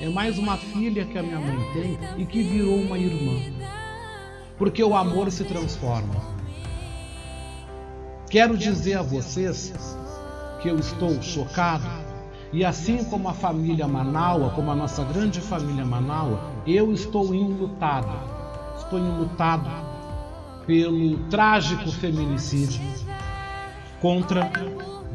[0.00, 3.40] é mais uma filha que a minha mãe tem e que virou uma irmã.
[4.58, 6.34] Porque o amor se transforma.
[8.28, 9.72] Quero dizer a vocês
[10.60, 11.86] que eu estou chocado
[12.52, 18.12] e assim como a família Manaua, como a nossa grande família Manaua, eu estou enlutado.
[18.78, 19.93] Estou enlutado
[20.66, 22.80] pelo trágico feminicídio
[24.00, 24.50] contra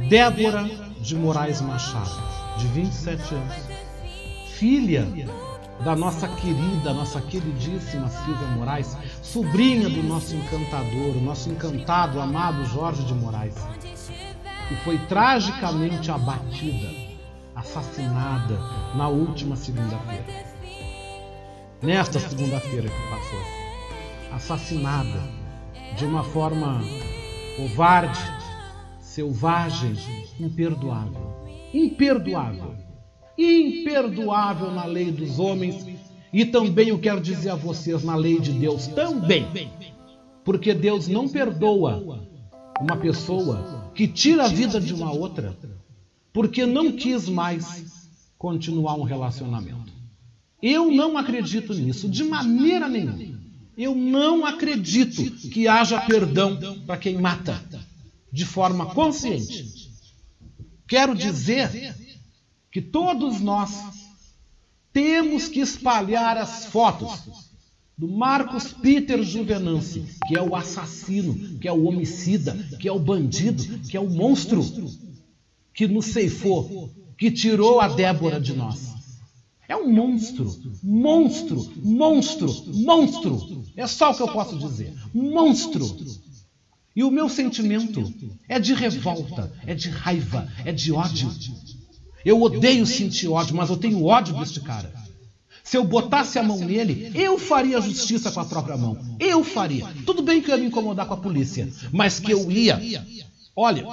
[0.08, 0.64] Débora
[1.00, 2.22] de Moraes Machado,
[2.58, 3.56] de 27 anos,
[4.58, 5.08] filha
[5.84, 12.66] da nossa querida, nossa queridíssima Silvia Moraes, sobrinha do nosso encantador, o nosso encantado, amado
[12.66, 13.56] Jorge de Moraes,
[14.72, 16.90] e foi tragicamente abatida,
[17.56, 18.60] assassinada
[18.96, 20.26] na última segunda-feira.
[21.82, 25.39] Nesta segunda-feira que passou, assassinada
[26.00, 26.82] de uma forma
[27.58, 28.18] covarde,
[29.02, 29.98] selvagem,
[30.40, 31.36] imperdoável.
[31.74, 32.74] Imperdoável.
[33.38, 35.86] Imperdoável na lei dos homens
[36.32, 39.46] e também eu quero dizer a vocês na lei de Deus também.
[40.46, 42.26] Porque Deus não perdoa
[42.80, 45.58] uma pessoa que tira a vida de uma outra
[46.32, 48.08] porque não quis mais
[48.38, 49.92] continuar um relacionamento.
[50.64, 53.29] Eu não acredito nisso de maneira nenhuma.
[53.80, 57.64] Eu não acredito que haja perdão para quem mata
[58.30, 59.90] de forma consciente.
[60.86, 61.96] Quero dizer
[62.70, 63.72] que todos nós
[64.92, 67.22] temos que espalhar as fotos
[67.98, 73.00] do Marcos Peter Juvenanci, que é o assassino, que é o homicida, que é o
[73.00, 74.62] bandido, que é o monstro
[75.74, 78.90] que nos ceifou, que tirou a Débora de nós.
[79.70, 83.59] É um monstro, monstro, monstro, monstro.
[83.80, 84.94] É só o que eu posso dizer.
[85.14, 85.98] Monstro.
[86.94, 88.14] E o meu sentimento
[88.50, 91.34] é de revolta, é de raiva, é de ódio.
[92.26, 94.94] Eu odeio sentir ódio, mas eu tenho ódio deste cara.
[95.64, 98.98] Se eu botasse a mão nele, eu faria justiça com a própria mão.
[99.18, 99.88] Eu faria.
[100.06, 102.78] Tudo bem que eu ia me incomodar com a polícia, mas que eu ia.
[103.56, 103.86] Olha,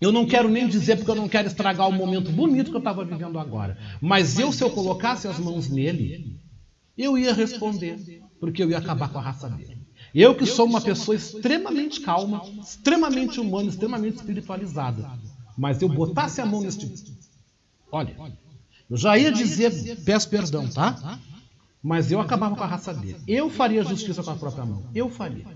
[0.00, 2.78] Eu não quero nem dizer porque eu não quero estragar o momento bonito que eu
[2.78, 3.76] estava vivendo agora.
[4.00, 6.38] Mas eu, se eu colocasse as mãos nele,
[6.96, 9.78] eu ia responder, porque eu ia acabar com a raça dele.
[10.14, 15.10] Eu que sou uma pessoa extremamente calma, extremamente humana, extremamente espiritualizada.
[15.56, 16.92] Mas eu botasse a mão neste.
[17.90, 18.14] Olha,
[18.90, 21.18] eu já ia dizer, peço perdão, tá?
[21.82, 23.16] Mas eu acabava com a raça dele.
[23.26, 24.84] Eu faria justiça com a própria mão.
[24.94, 25.46] Eu faria.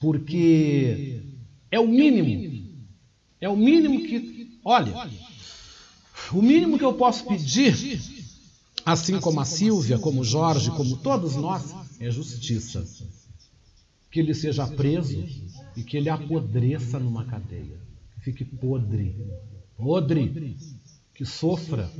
[0.00, 1.22] Porque
[1.70, 2.66] é o mínimo.
[3.40, 4.58] É o mínimo que.
[4.64, 4.92] Olha,
[6.32, 8.00] o mínimo que eu posso pedir,
[8.86, 12.86] assim como a Silvia, como Jorge, como todos nós, é justiça.
[14.10, 15.24] Que ele seja preso
[15.76, 17.78] e que ele apodreça numa cadeia.
[18.14, 19.16] Que fique podre.
[19.76, 20.56] Podre.
[21.12, 21.90] Que sofra.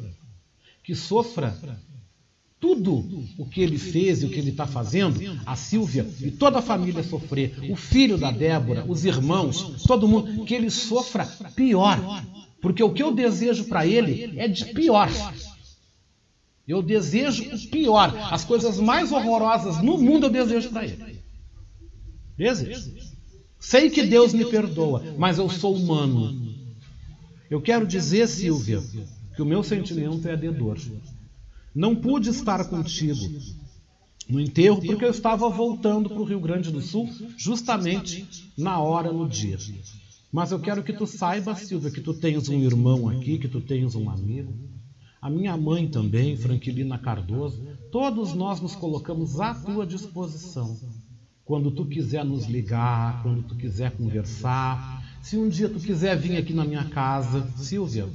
[0.85, 1.59] Que sofra
[2.61, 3.05] tudo
[3.37, 6.63] o que ele fez e o que ele está fazendo, a Silvia e toda a
[6.63, 12.25] família sofrer, o filho da Débora, os irmãos, todo mundo, que ele sofra pior.
[12.63, 15.11] Porque o que eu desejo para ele é de pior.
[16.67, 18.15] Eu desejo o pior.
[18.31, 21.21] As coisas mais horrorosas no mundo eu desejo para ele.
[22.37, 22.93] Desejo.
[23.59, 26.55] Sei que Deus me perdoa, mas eu sou humano.
[27.51, 28.83] Eu quero dizer, Silvia,
[29.35, 30.79] que o meu sentimento é de dor.
[31.75, 33.21] Não pude estar contigo
[34.29, 38.27] no enterro porque eu estava voltando para o Rio Grande do Sul justamente
[38.57, 39.59] na hora, no dia.
[40.33, 43.61] Mas eu quero que tu saiba, Silvia, que tu tens um irmão aqui, que tu
[43.61, 44.53] tens um amigo.
[45.27, 47.61] A minha mãe também, Franquilina Cardoso.
[47.91, 50.79] Todos nós nos colocamos à tua disposição.
[51.45, 55.05] Quando tu quiser nos ligar, quando tu quiser conversar.
[55.21, 58.09] Se um dia tu quiser vir aqui na minha casa, Silvia,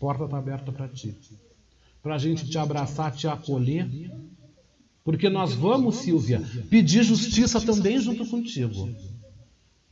[0.00, 1.14] porta está aberta para ti
[2.02, 3.88] para a gente te abraçar, te acolher.
[5.04, 8.92] Porque nós vamos, Silvia, pedir justiça também junto contigo.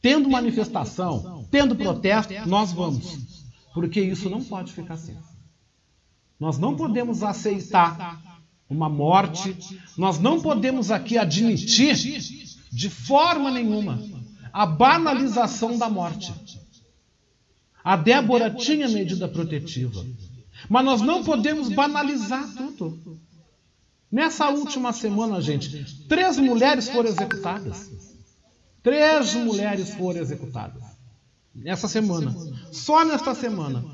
[0.03, 3.47] Tendo manifestação, tendo protesto, nós vamos.
[3.73, 5.15] Porque isso não pode ficar assim.
[6.39, 8.23] Nós não podemos aceitar
[8.69, 9.57] uma morte,
[9.97, 11.97] nós não podemos aqui admitir
[12.71, 14.03] de forma nenhuma
[14.53, 16.33] a banalização da morte.
[17.85, 20.05] A Débora tinha medida protetiva.
[20.69, 23.21] Mas nós não podemos banalizar tudo.
[24.11, 27.91] Nessa última semana, gente, três mulheres foram executadas.
[28.83, 30.83] Três mulheres foram executadas.
[31.55, 32.35] Nessa semana.
[32.73, 33.85] Só nesta semana.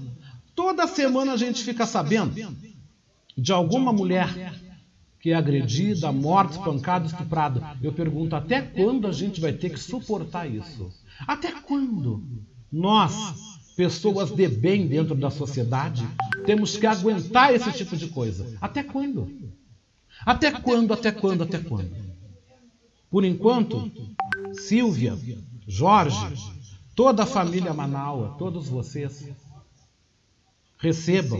[0.62, 2.56] Toda semana a gente fica sabendo
[3.36, 4.54] de alguma mulher
[5.18, 7.76] que é agredida, morta, espancada, estuprada.
[7.82, 10.88] Eu pergunto, até quando a gente vai ter que suportar isso?
[11.26, 12.24] Até quando?
[12.70, 13.12] Nós,
[13.74, 16.06] pessoas de bem dentro da sociedade,
[16.46, 18.56] temos que aguentar esse tipo de coisa.
[18.60, 19.28] Até quando?
[20.24, 21.90] Até quando, até quando, até quando?
[23.10, 23.90] Por enquanto,
[24.52, 25.18] Silvia,
[25.66, 26.36] Jorge,
[26.94, 29.28] toda a família Manaua, todos vocês,
[30.82, 31.38] recebam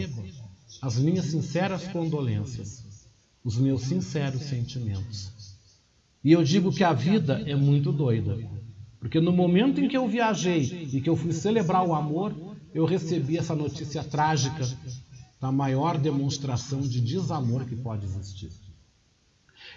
[0.81, 3.09] as minhas sinceras condolências,
[3.45, 5.33] os meus sinceros sentimentos.
[6.23, 8.39] E eu digo que a vida é muito doida.
[9.01, 12.33] Porque no momento em que eu viajei e que eu fui celebrar o amor,
[12.73, 14.65] eu recebi essa notícia trágica
[15.41, 18.53] da maior demonstração de desamor que pode existir.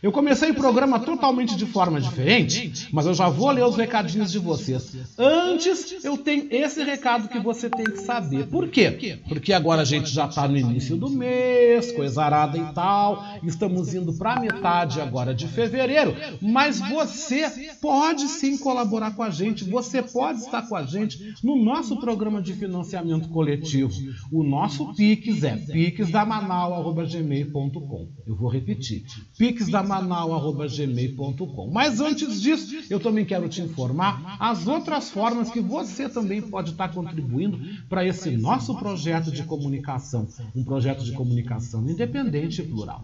[0.04, 4.30] Eu comecei o programa totalmente de forma diferente, mas eu já vou ler os recadinhos
[4.32, 4.94] de vocês.
[5.18, 8.48] Antes, eu tenho esse recado que você tem que saber.
[8.48, 9.20] Por quê?
[9.28, 13.24] Porque agora a gente já está no início do mês, coisa arada e tal.
[13.44, 16.16] Estamos indo para metade agora de fevereiro.
[16.42, 17.50] Mas você
[17.82, 19.64] pode sim colaborar com a gente.
[19.64, 23.94] Você pode estar com a gente no nosso programa de financiamento coletivo.
[24.32, 28.08] O nosso Pix é pixdamanal.gmail.com.
[28.28, 29.06] Eu vou repetir.
[29.38, 31.70] pixdamanal manal.gmail.com.
[31.72, 36.72] Mas antes disso, eu também quero te informar as outras formas que você também pode
[36.72, 43.04] estar contribuindo para esse nosso projeto de comunicação, um projeto de comunicação independente e plural.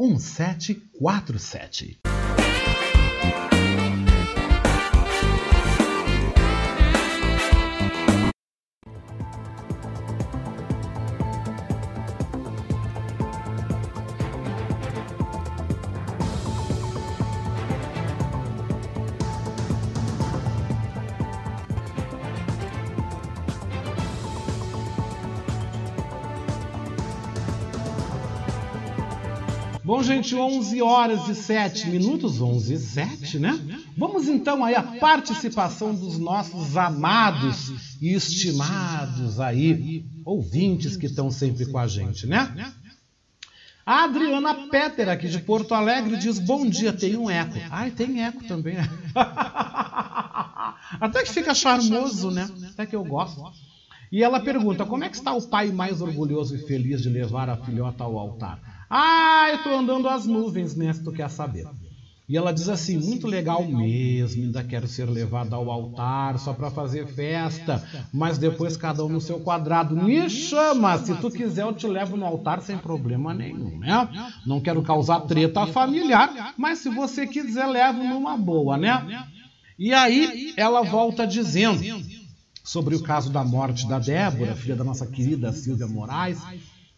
[0.00, 2.19] 1747.
[30.10, 33.60] Gente, 11 horas e 7 minutos, 11 e 7, né?
[33.96, 41.64] Vamos então aí a participação dos nossos amados e estimados aí, ouvintes que estão sempre
[41.66, 42.72] com a gente, né?
[43.86, 47.58] A Adriana Petter, aqui de Porto Alegre, diz: Bom dia, tem um eco.
[47.70, 48.76] Ai, tem eco também.
[51.00, 52.50] Até que fica charmoso, né?
[52.72, 53.42] Até que eu gosto.
[54.10, 57.48] E ela pergunta: Como é que está o pai mais orgulhoso e feliz de levar
[57.48, 58.69] a filhota ao altar?
[58.90, 60.92] Ah, eu tô andando às nuvens, né?
[60.92, 61.64] Se tu quer saber.
[62.28, 66.70] E ela diz assim: muito legal mesmo, ainda quero ser levada ao altar só para
[66.70, 69.96] fazer festa, mas depois cada um no seu quadrado.
[69.96, 74.08] Me chama, se tu quiser eu te levo no altar sem problema nenhum, né?
[74.46, 79.24] Não quero causar treta familiar, mas se você quiser levo numa boa, né?
[79.78, 81.82] E aí ela volta dizendo
[82.62, 86.38] sobre o caso da morte da Débora, filha da nossa querida Silvia Moraes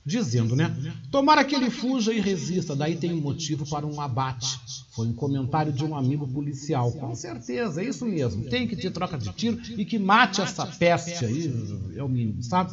[0.05, 0.75] dizendo, né?
[1.11, 4.59] Tomara que ele fuja e resista, daí tem um motivo para um abate.
[4.91, 6.91] Foi um comentário de um amigo policial.
[6.93, 8.45] Com certeza, é isso mesmo.
[8.45, 11.53] Tem que ter troca de tiro e que mate essa peste aí,
[11.97, 12.73] é o mínimo, sabe?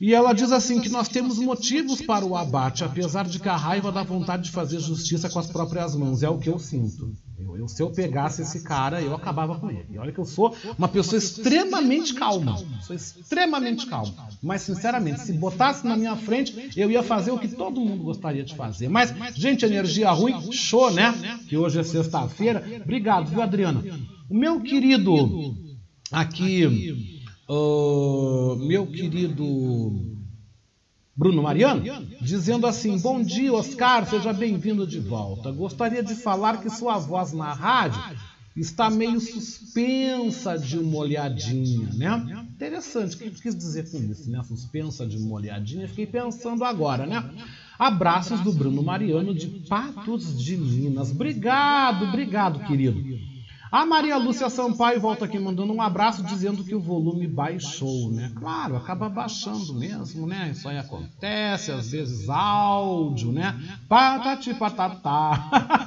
[0.00, 3.56] E ela diz assim que nós temos motivos para o abate, apesar de que a
[3.56, 6.22] raiva dá vontade de fazer justiça com as próprias mãos.
[6.22, 7.16] É o que eu sinto.
[7.46, 9.86] Eu, eu, se eu pegasse esse cara, eu acabava com ele.
[9.90, 12.56] E olha que eu sou uma pessoa extremamente calma.
[12.82, 14.12] Sou extremamente calma.
[14.42, 18.42] Mas, sinceramente, se botasse na minha frente, eu ia fazer o que todo mundo gostaria
[18.42, 18.88] de fazer.
[18.88, 21.38] Mas, gente, energia ruim, show, né?
[21.48, 22.64] Que hoje é sexta-feira.
[22.82, 23.82] Obrigado, viu, Adriana?
[24.28, 25.56] O meu querido
[26.10, 27.16] aqui
[27.48, 30.15] uh, meu querido
[31.16, 31.82] Bruno Mariano,
[32.20, 35.50] dizendo assim: Bom dia, Oscar, seja bem-vindo de volta.
[35.50, 38.00] Gostaria de falar que sua voz na rádio
[38.54, 42.46] está meio suspensa de uma olhadinha, né?
[42.54, 44.42] Interessante, o que quis dizer com isso, né?
[44.44, 47.22] Suspensa de uma olhadinha, fiquei pensando agora, né?
[47.78, 51.10] Abraços do Bruno Mariano de Patos de Minas.
[51.10, 53.35] Obrigado, obrigado, querido.
[53.76, 58.32] A Maria Lúcia Sampaio volta aqui mandando um abraço dizendo que o volume baixou, né?
[58.34, 60.48] Claro, acaba baixando mesmo, né?
[60.50, 63.54] Isso aí acontece, às vezes áudio, né?
[63.86, 65.50] Patati patatá.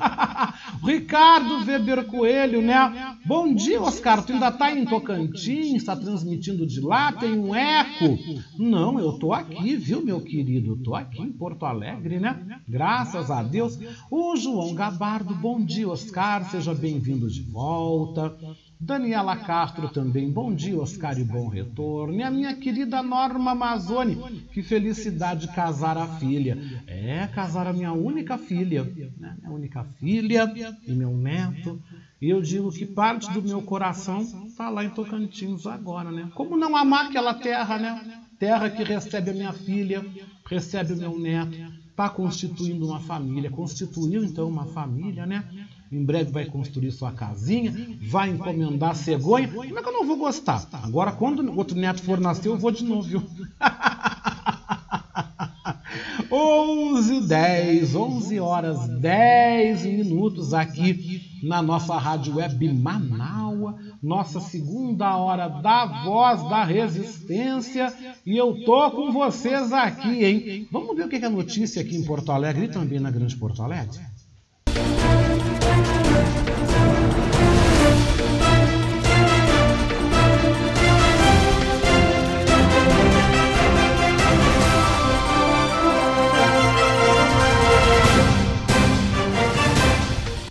[0.83, 3.17] Ricardo Weber Coelho, né?
[3.25, 4.23] Bom dia, Oscar.
[4.25, 5.75] Tu ainda tá em Tocantins?
[5.75, 7.11] Está transmitindo de lá?
[7.11, 8.17] Tem um eco?
[8.57, 10.77] Não, eu tô aqui, viu, meu querido?
[10.77, 12.61] Tô aqui em Porto Alegre, né?
[12.67, 13.77] Graças a Deus.
[14.09, 16.49] O João Gabardo, bom dia, Oscar.
[16.49, 18.35] Seja bem-vindo de volta.
[18.81, 22.13] Daniela Castro também, bom dia, Oscar, e bom retorno.
[22.13, 24.15] E a minha querida Norma Amazone,
[24.53, 26.57] que felicidade casar a filha.
[26.87, 28.85] É, casar a minha única filha,
[29.17, 29.35] né?
[29.41, 30.49] Minha única filha
[30.87, 31.81] e meu neto.
[32.21, 36.29] E eu digo que parte do meu coração está lá em Tocantins agora, né?
[36.33, 38.23] Como não amar aquela terra, né?
[38.39, 40.05] Terra que recebe a minha filha,
[40.45, 41.57] recebe o meu neto,
[41.89, 45.43] está constituindo uma família, constituiu então uma família, né?
[45.91, 49.47] Em breve vai construir sua casinha, vai encomendar cegonha.
[49.47, 50.67] Como é que eu não vou gostar?
[50.71, 53.23] Agora, quando outro neto for nascer, eu vou de novo, viu?
[56.31, 65.47] 11 10, 11 horas 10 minutos aqui na nossa rádio web Manaua, nossa segunda hora
[65.47, 67.91] da voz da resistência,
[68.25, 70.67] e eu tô com vocês aqui, hein?
[70.71, 73.63] Vamos ver o que é notícia aqui em Porto Alegre e também na Grande Porto
[73.63, 73.99] Alegre?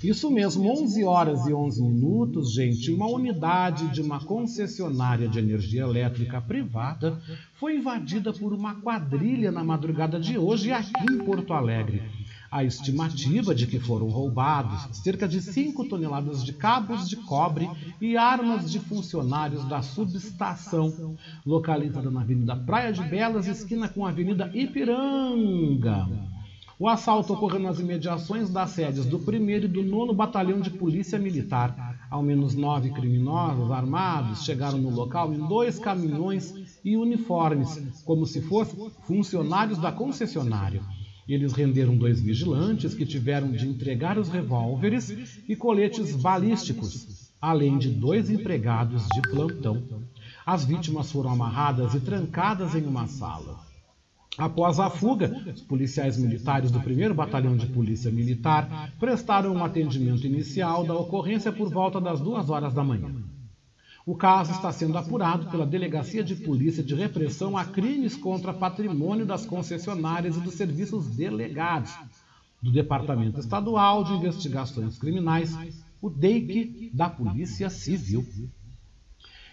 [0.03, 5.83] Isso mesmo, 11 horas e 11 minutos, gente, uma unidade de uma concessionária de energia
[5.83, 7.21] elétrica privada
[7.55, 12.01] foi invadida por uma quadrilha na madrugada de hoje aqui em Porto Alegre.
[12.49, 17.69] A estimativa de que foram roubados cerca de 5 toneladas de cabos de cobre
[18.01, 24.11] e armas de funcionários da subestação, localizada na Avenida Praia de Belas, esquina com a
[24.11, 26.38] Avenida Ipiranga.
[26.81, 31.19] O assalto ocorreu nas imediações das sedes do 1 e do 9 Batalhão de Polícia
[31.19, 32.07] Militar.
[32.09, 38.41] Ao menos nove criminosos armados chegaram no local em dois caminhões e uniformes, como se
[38.43, 40.81] fossem funcionários da concessionária.
[41.29, 47.91] Eles renderam dois vigilantes que tiveram de entregar os revólveres e coletes balísticos, além de
[47.91, 49.83] dois empregados de plantão.
[50.47, 53.68] As vítimas foram amarradas e trancadas em uma sala.
[54.39, 60.25] Após a fuga, os policiais militares do 1 Batalhão de Polícia Militar prestaram um atendimento
[60.25, 63.13] inicial da ocorrência por volta das duas horas da manhã.
[64.07, 69.27] O caso está sendo apurado pela Delegacia de Polícia de Repressão a Crimes contra Patrimônio
[69.27, 71.93] das Concessionárias e dos Serviços Delegados,
[72.63, 75.53] do Departamento Estadual de Investigações Criminais,
[76.01, 78.25] o DEIC da Polícia Civil.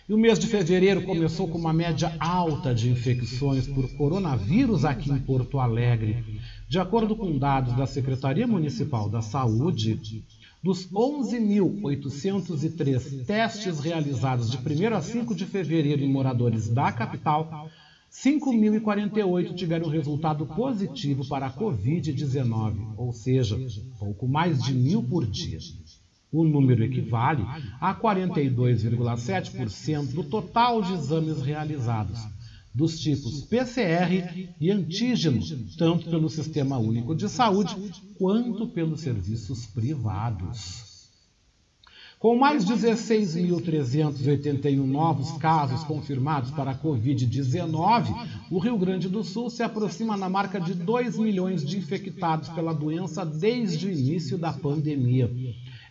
[0.08, 5.12] E o mês de fevereiro começou com uma média alta de infecções por coronavírus aqui
[5.12, 6.24] em Porto Alegre.
[6.70, 10.24] De acordo com dados da Secretaria Municipal da Saúde,
[10.62, 17.68] dos 11.803 testes realizados de 1 a 5 de fevereiro em moradores da capital,
[18.12, 23.58] 5.048 tiveram resultado positivo para a Covid-19, ou seja,
[23.98, 25.58] pouco mais de mil por dia.
[26.36, 27.44] O número equivale
[27.80, 32.20] a 42,7% do total de exames realizados,
[32.74, 35.40] dos tipos PCR e antígeno,
[35.78, 37.74] tanto pelo Sistema Único de Saúde
[38.18, 40.94] quanto pelos serviços privados.
[42.20, 48.14] Com mais 16.381 novos casos confirmados para a Covid-19,
[48.52, 52.74] o Rio Grande do Sul se aproxima na marca de 2 milhões de infectados pela
[52.74, 55.32] doença desde o início da pandemia.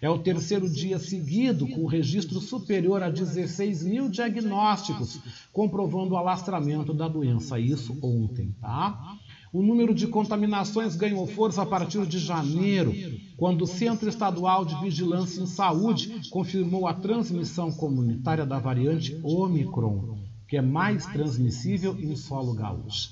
[0.04, 5.18] É o terceiro dia seguido com registro superior a 16 mil diagnósticos,
[5.50, 7.58] comprovando o alastramento da doença.
[7.58, 9.16] Isso ontem, tá?
[9.50, 12.94] O número de contaminações ganhou força a partir de janeiro,
[13.38, 20.18] quando o Centro Estadual de Vigilância em Saúde confirmou a transmissão comunitária da variante Omicron,
[20.46, 23.08] que é mais transmissível em solo gaúcho.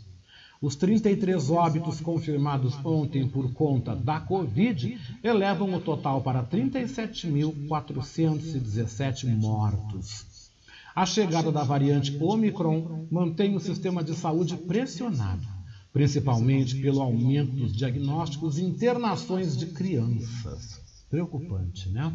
[0.61, 10.51] Os 33 óbitos confirmados ontem por conta da Covid elevam o total para 37.417 mortos.
[10.95, 15.57] A chegada da variante Omicron mantém o sistema de saúde pressionado
[15.97, 20.79] principalmente pelo aumento dos diagnósticos e internações de crianças.
[21.17, 22.13] Preocupante, né?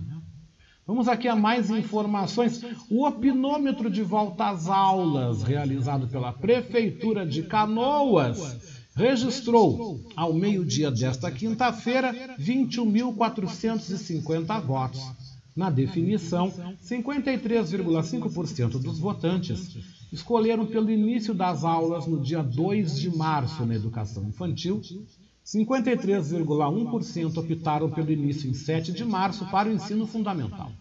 [0.85, 2.61] Vamos aqui a mais informações.
[2.87, 11.31] O opinômetro de volta às aulas, realizado pela Prefeitura de Canoas, registrou, ao meio-dia desta
[11.31, 15.01] quinta-feira, 21.450 votos.
[15.55, 19.79] Na definição, 53,5% dos votantes
[20.13, 24.79] escolheram pelo início das aulas no dia 2 de março na educação infantil,
[25.45, 30.71] 53,1% optaram pelo início em 7 de março para o ensino fundamental.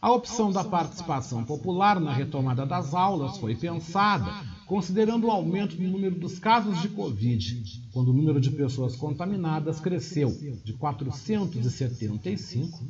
[0.00, 4.32] A opção da participação popular na retomada das aulas foi pensada
[4.66, 7.62] considerando o aumento no número dos casos de Covid,
[7.92, 10.30] quando o número de pessoas contaminadas cresceu
[10.64, 12.82] de 475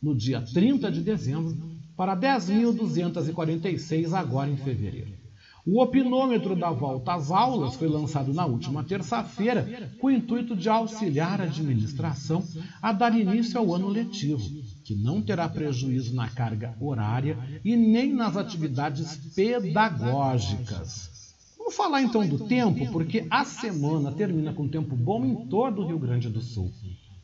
[0.00, 1.56] no dia 30 de dezembro
[1.96, 5.23] para 10.246 agora em fevereiro.
[5.66, 10.68] O opinômetro da volta às aulas foi lançado na última terça-feira com o intuito de
[10.68, 12.44] auxiliar a administração
[12.82, 14.42] a dar início ao ano letivo,
[14.84, 21.10] que não terá prejuízo na carga horária e nem nas atividades pedagógicas.
[21.56, 25.86] Vamos falar então do tempo, porque a semana termina com tempo bom em todo o
[25.86, 26.70] Rio Grande do Sul.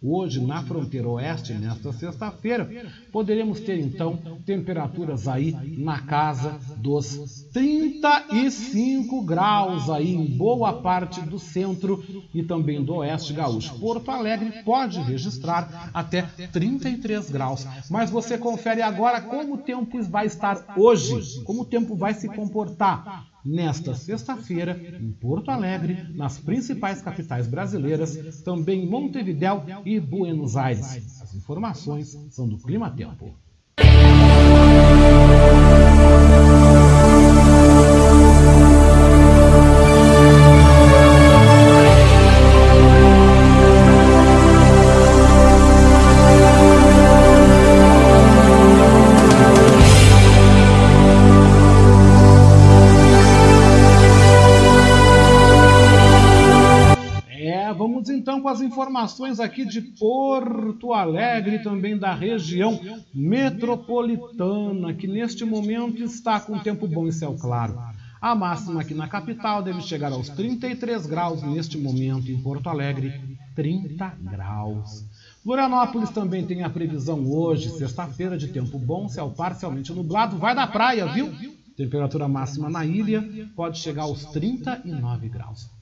[0.03, 2.67] Hoje, na fronteira oeste, nesta sexta-feira,
[3.13, 11.39] poderemos ter então temperaturas aí na casa dos 35 graus aí em boa parte do
[11.39, 12.03] centro
[12.35, 13.79] e também do oeste gaúcho.
[13.79, 17.67] Porto Alegre pode registrar até 33 graus.
[17.91, 22.29] Mas você confere agora como o tempo vai estar hoje, como o tempo vai se
[22.29, 31.21] comportar nesta sexta-feira em Porto Alegre, nas principais capitais brasileiras, também Montevidéu e Buenos Aires.
[31.23, 33.35] As informações são do Clima Tempo.
[58.09, 62.81] Então com as informações aqui de Porto Alegre também da região
[63.13, 67.79] metropolitana, que neste momento está com tempo bom e céu claro.
[68.21, 73.39] A máxima aqui na capital deve chegar aos 33 graus neste momento, em Porto Alegre,
[73.55, 75.05] 30 graus.
[75.43, 80.67] Florianópolis também tem a previsão hoje, sexta-feira, de tempo bom, céu parcialmente nublado, vai da
[80.67, 81.33] praia, viu?
[81.77, 83.27] Temperatura máxima na ilha
[83.57, 85.80] pode chegar aos 39 graus.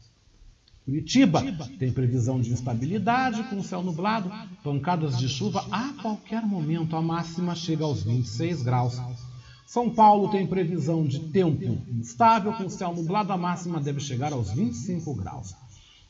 [0.89, 1.45] Curitiba
[1.79, 4.33] tem previsão de instabilidade com céu nublado,
[4.65, 8.99] pancadas de chuva a qualquer momento, a máxima chega aos 26 graus.
[9.67, 14.51] São Paulo tem previsão de tempo instável com céu nublado, a máxima deve chegar aos
[14.51, 15.55] 25 graus.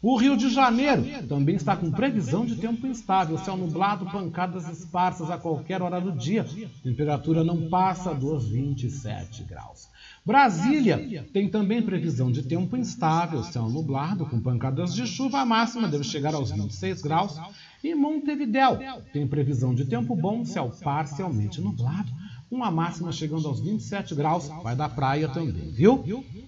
[0.01, 5.29] O Rio de Janeiro também está com previsão de tempo instável, céu nublado, pancadas esparsas
[5.29, 6.47] a qualquer hora do dia.
[6.85, 9.89] Temperatura não passa dos 27 graus.
[10.29, 15.41] Brasília tem também previsão de tempo instável, céu nublado, com pancadas de chuva.
[15.41, 17.41] A máxima deve chegar aos 26 graus.
[17.83, 18.79] E Montevidéu
[19.11, 22.13] tem previsão de tempo bom, céu parcialmente nublado
[22.51, 26.03] uma máxima chegando aos 27 graus, vai da praia também, viu?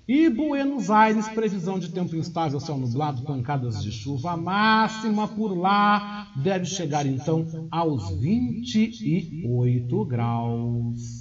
[0.08, 5.52] E Buenos Aires, previsão de tempo instável, céu nublado, pancadas de chuva, a máxima por
[5.54, 11.19] lá deve chegar então aos 28 graus.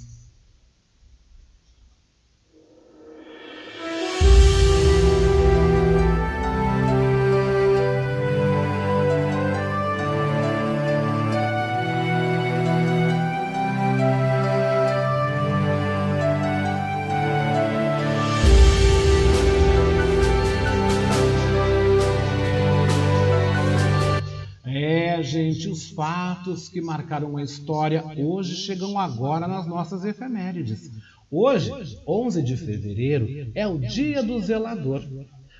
[26.00, 30.90] Fatos que marcaram a história hoje chegam agora nas nossas efemérides.
[31.30, 31.70] Hoje,
[32.08, 35.02] 11 de fevereiro, é o dia do zelador.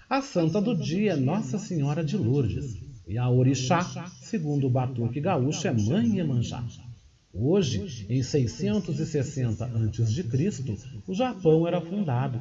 [0.08, 2.74] A santa do dia é Nossa Senhora de Lourdes.
[3.06, 3.84] E a orixá,
[4.22, 6.64] segundo o batuque gaúcho, é Mãe Iemanjá.
[7.34, 12.40] Hoje, em 660 a.C., o Japão era fundado.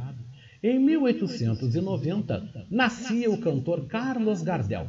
[0.64, 4.88] Em 1890, nascia o cantor Carlos Gardel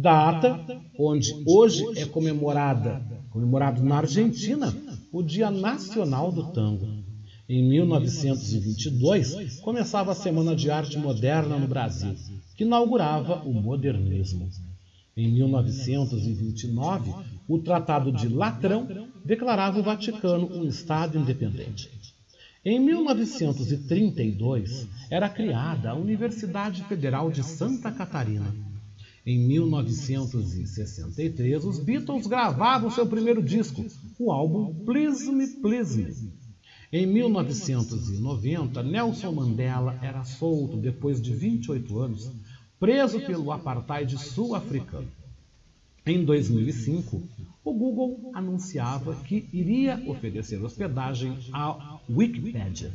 [0.00, 0.64] data
[0.98, 4.74] onde hoje é comemorada, comemorado na Argentina,
[5.12, 6.86] o Dia Nacional do Tango.
[7.48, 12.14] Em 1922, começava a Semana de Arte Moderna no Brasil,
[12.56, 14.48] que inaugurava o modernismo.
[15.16, 17.12] Em 1929,
[17.48, 18.86] o Tratado de Latrão
[19.24, 21.90] declarava o Vaticano um Estado independente.
[22.64, 28.54] Em 1932, era criada a Universidade Federal de Santa Catarina
[29.30, 33.84] em 1963, os Beatles gravavam seu primeiro disco,
[34.18, 36.32] o álbum Please Me, Please Me.
[36.90, 42.32] Em 1990, Nelson Mandela era solto depois de 28 anos,
[42.80, 45.06] preso pelo apartheid sul-africano.
[46.06, 47.22] Em 2005,
[47.62, 52.90] o Google anunciava que iria oferecer hospedagem à Wikipedia.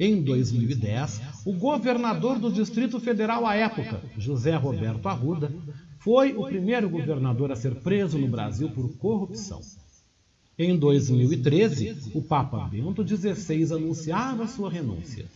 [0.00, 5.52] Em 2010, o governador do Distrito Federal à época, José Roberto Arruda,
[5.98, 9.60] foi o primeiro governador a ser preso no Brasil por corrupção.
[10.56, 15.26] Em 2013, o Papa Bento XVI anunciava sua renúncia.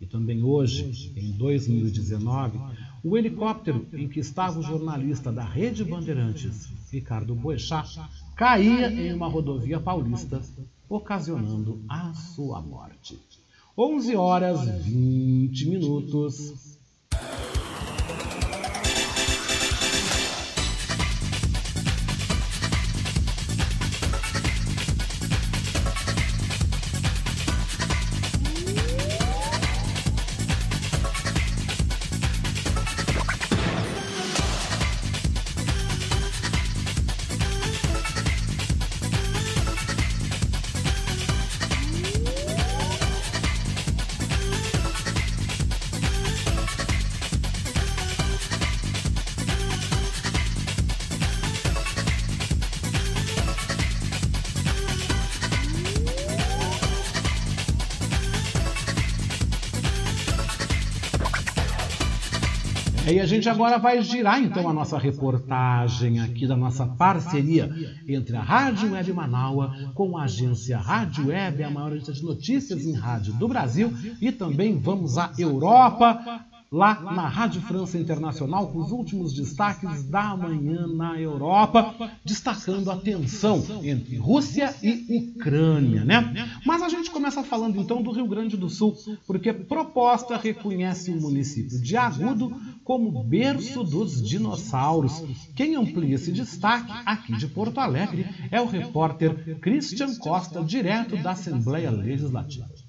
[0.00, 2.58] E também hoje, em 2019,
[3.02, 8.00] o helicóptero em que estava o jornalista da Rede Bandeirantes, Ricardo Boechat,
[8.36, 10.40] caía em uma rodovia paulista,
[10.88, 13.18] ocasionando a sua morte.
[13.76, 16.78] 11 horas 20 minutos.
[63.14, 67.72] E a gente agora vai girar então a nossa reportagem aqui da nossa parceria
[68.08, 72.84] entre a Rádio Web Manaua com a agência Rádio Web, a maior agência de notícias
[72.84, 76.44] em rádio do Brasil, e também vamos à Europa
[76.74, 81.94] lá na Rádio França Internacional com os últimos destaques da manhã na Europa,
[82.24, 86.50] destacando a tensão entre Rússia e Ucrânia, né?
[86.66, 91.20] Mas a gente começa falando então do Rio Grande do Sul, porque proposta reconhece o
[91.20, 92.52] município de Agudo
[92.82, 95.22] como berço dos dinossauros.
[95.54, 101.30] Quem amplia esse destaque aqui de Porto Alegre é o repórter Christian Costa, direto da
[101.30, 102.83] Assembleia Legislativa.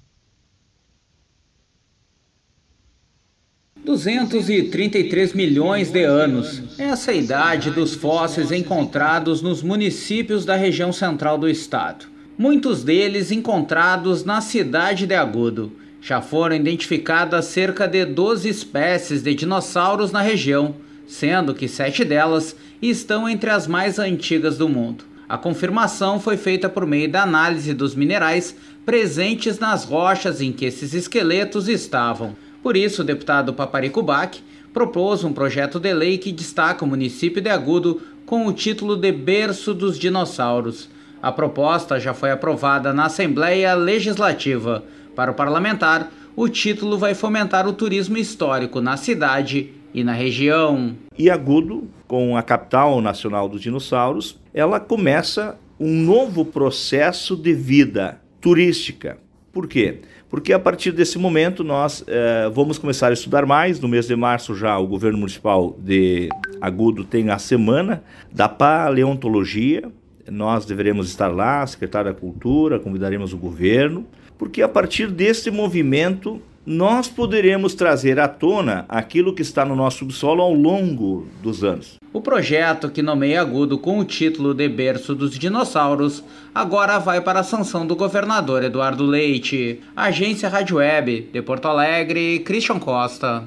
[3.85, 6.63] 233 milhões de anos.
[6.75, 12.07] Essa é a idade dos fósseis encontrados nos municípios da região central do estado.
[12.35, 15.71] Muitos deles encontrados na cidade de Agudo.
[16.01, 20.75] Já foram identificadas cerca de 12 espécies de dinossauros na região,
[21.05, 25.05] sendo que sete delas estão entre as mais antigas do mundo.
[25.29, 30.65] A confirmação foi feita por meio da análise dos minerais presentes nas rochas em que
[30.65, 32.35] esses esqueletos estavam.
[32.65, 34.39] Por isso, o deputado Paparico Bach
[34.73, 39.11] propôs um projeto de lei que destaca o município de Agudo com o título de
[39.11, 40.89] Berço dos Dinossauros.
[41.21, 44.83] A proposta já foi aprovada na Assembleia Legislativa.
[45.15, 50.95] Para o parlamentar, o título vai fomentar o turismo histórico na cidade e na região.
[51.15, 58.19] E Agudo, com a capital nacional dos dinossauros, ela começa um novo processo de vida
[58.41, 59.19] turística.
[59.53, 59.99] Por quê?
[60.35, 63.79] Porque a partir desse momento nós eh, vamos começar a estudar mais.
[63.79, 66.27] No mês de março já o governo municipal de
[66.59, 69.89] Agudo tem a semana da paleontologia.
[70.29, 74.05] Nós deveremos estar lá, secretário da Cultura, convidaremos o governo,
[74.37, 79.99] porque a partir desse movimento nós poderemos trazer à tona aquilo que está no nosso
[79.99, 81.95] subsolo ao longo dos anos.
[82.11, 87.41] O projeto, que nomeia Agudo com o título de Berço dos Dinossauros, agora vai para
[87.41, 89.81] a sanção do governador Eduardo Leite.
[89.95, 93.43] Agência Rádio Web, de Porto Alegre, Christian Costa.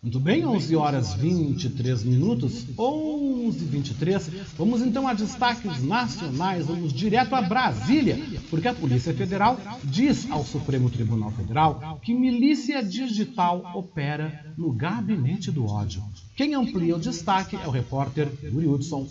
[0.00, 4.30] Muito bem, 11 horas 23 minutos, 11 23.
[4.56, 8.16] Vamos então a destaques nacionais, vamos direto a Brasília,
[8.48, 15.50] porque a Polícia Federal diz ao Supremo Tribunal Federal que milícia digital opera no gabinete
[15.50, 16.04] do ódio.
[16.36, 19.08] Quem amplia o destaque é o repórter Yuri Hudson.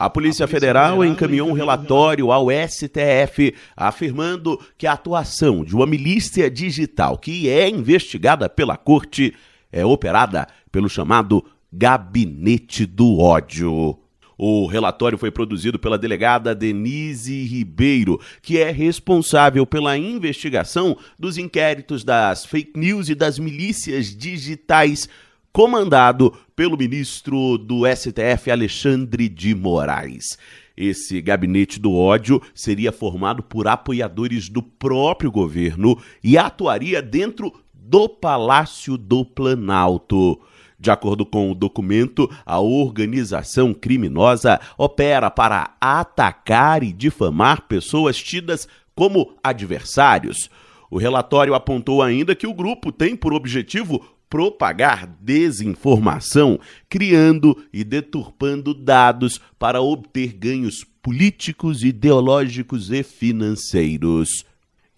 [0.00, 6.50] A Polícia Federal encaminhou um relatório ao STF afirmando que a atuação de uma milícia
[6.50, 9.34] digital que é investigada pela corte
[9.70, 13.98] é operada pelo chamado Gabinete do Ódio.
[14.38, 22.02] O relatório foi produzido pela delegada Denise Ribeiro, que é responsável pela investigação dos inquéritos
[22.02, 25.10] das fake news e das milícias digitais
[25.52, 30.38] comandado pelo ministro do STF Alexandre de Moraes.
[30.76, 38.08] Esse gabinete do ódio seria formado por apoiadores do próprio governo e atuaria dentro do
[38.08, 40.40] Palácio do Planalto.
[40.78, 48.66] De acordo com o documento, a organização criminosa opera para atacar e difamar pessoas tidas
[48.94, 50.48] como adversários.
[50.90, 58.72] O relatório apontou ainda que o grupo tem por objetivo propagar desinformação, criando e deturpando
[58.72, 64.44] dados para obter ganhos políticos, ideológicos e financeiros.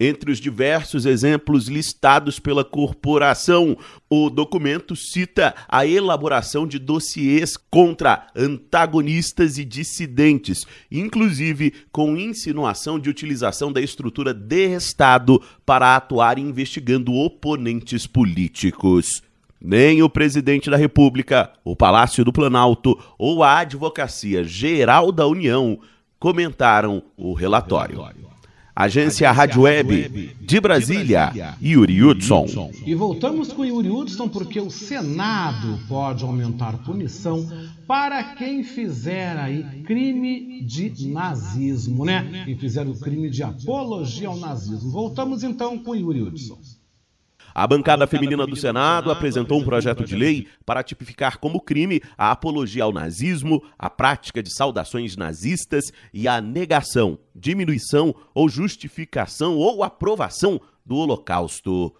[0.05, 3.77] Entre os diversos exemplos listados pela corporação,
[4.09, 13.09] o documento cita a elaboração de dossiês contra antagonistas e dissidentes, inclusive com insinuação de
[13.09, 19.22] utilização da estrutura de Estado para atuar investigando oponentes políticos.
[19.63, 25.79] Nem o presidente da República, o Palácio do Planalto ou a Advocacia Geral da União
[26.19, 28.03] comentaram o relatório.
[28.75, 32.71] Agência Rádio Web de Brasília, Yuri Hudson.
[32.85, 37.47] E voltamos com Yuri Hudson porque o Senado pode aumentar punição
[37.87, 42.43] para quem fizer aí crime de nazismo, né?
[42.45, 44.89] Quem fizer o crime de apologia ao nazismo.
[44.89, 46.57] Voltamos então com Yuri Hudson.
[47.53, 52.31] A bancada feminina do Senado apresentou um projeto de lei para tipificar como crime a
[52.31, 59.83] apologia ao nazismo, a prática de saudações nazistas e a negação, diminuição ou justificação ou
[59.83, 61.93] aprovação do Holocausto.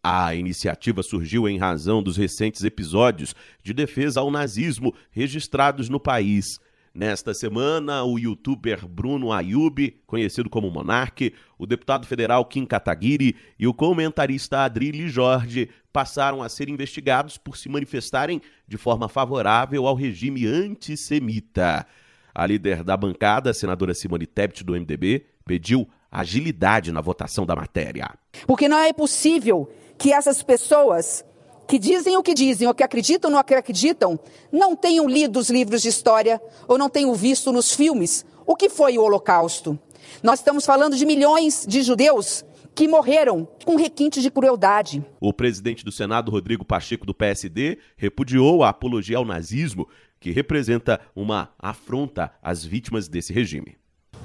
[0.00, 6.60] A iniciativa surgiu em razão dos recentes episódios de defesa ao nazismo registrados no país.
[6.96, 13.66] Nesta semana, o youtuber Bruno Ayub, conhecido como Monarque, o deputado federal Kim Kataguiri e
[13.66, 19.96] o comentarista Adrilli Jorge passaram a ser investigados por se manifestarem de forma favorável ao
[19.96, 21.84] regime antissemita.
[22.32, 27.56] A líder da bancada, a senadora Simone Tebet, do MDB, pediu agilidade na votação da
[27.56, 28.08] matéria.
[28.46, 29.68] Porque não é possível
[29.98, 31.24] que essas pessoas
[31.66, 34.18] que dizem o que dizem, ou que acreditam ou não acreditam,
[34.52, 38.68] não tenham lido os livros de história ou não tenham visto nos filmes o que
[38.68, 39.78] foi o Holocausto.
[40.22, 42.44] Nós estamos falando de milhões de judeus
[42.74, 45.04] que morreram com requintes de crueldade.
[45.20, 49.88] O presidente do Senado, Rodrigo Pacheco, do PSD, repudiou a apologia ao nazismo,
[50.18, 53.76] que representa uma afronta às vítimas desse regime.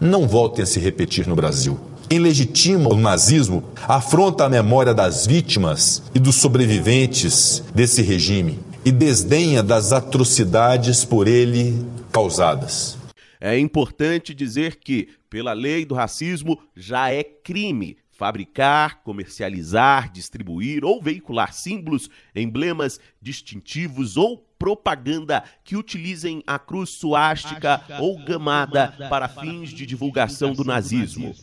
[0.02, 1.80] Não voltem a se repetir no Brasil.
[2.10, 8.92] Quem legitima o nazismo afronta a memória das vítimas e dos sobreviventes desse regime e
[8.92, 12.98] desdenha das atrocidades por ele causadas.
[13.40, 21.02] É importante dizer que, pela lei do racismo, já é crime fabricar, comercializar, distribuir ou
[21.02, 29.70] veicular símbolos, emblemas distintivos ou propaganda que utilizem a cruz suástica ou gamada para fins
[29.70, 31.34] de divulgação do nazismo.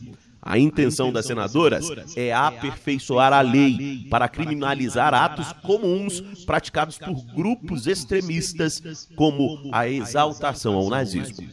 [0.47, 1.85] A intenção das senadoras
[2.15, 10.75] é aperfeiçoar a lei para criminalizar atos comuns praticados por grupos extremistas, como a exaltação
[10.75, 11.45] ao nazismo.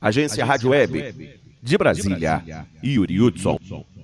[0.00, 3.58] Agência Rádio Web, de Brasília, Yuri Hudson.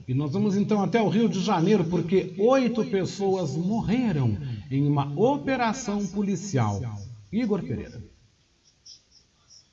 [0.09, 4.37] E nós vamos então até o Rio de Janeiro, porque oito pessoas morreram
[4.69, 6.83] em uma operação policial.
[7.33, 8.03] Igor Pereira.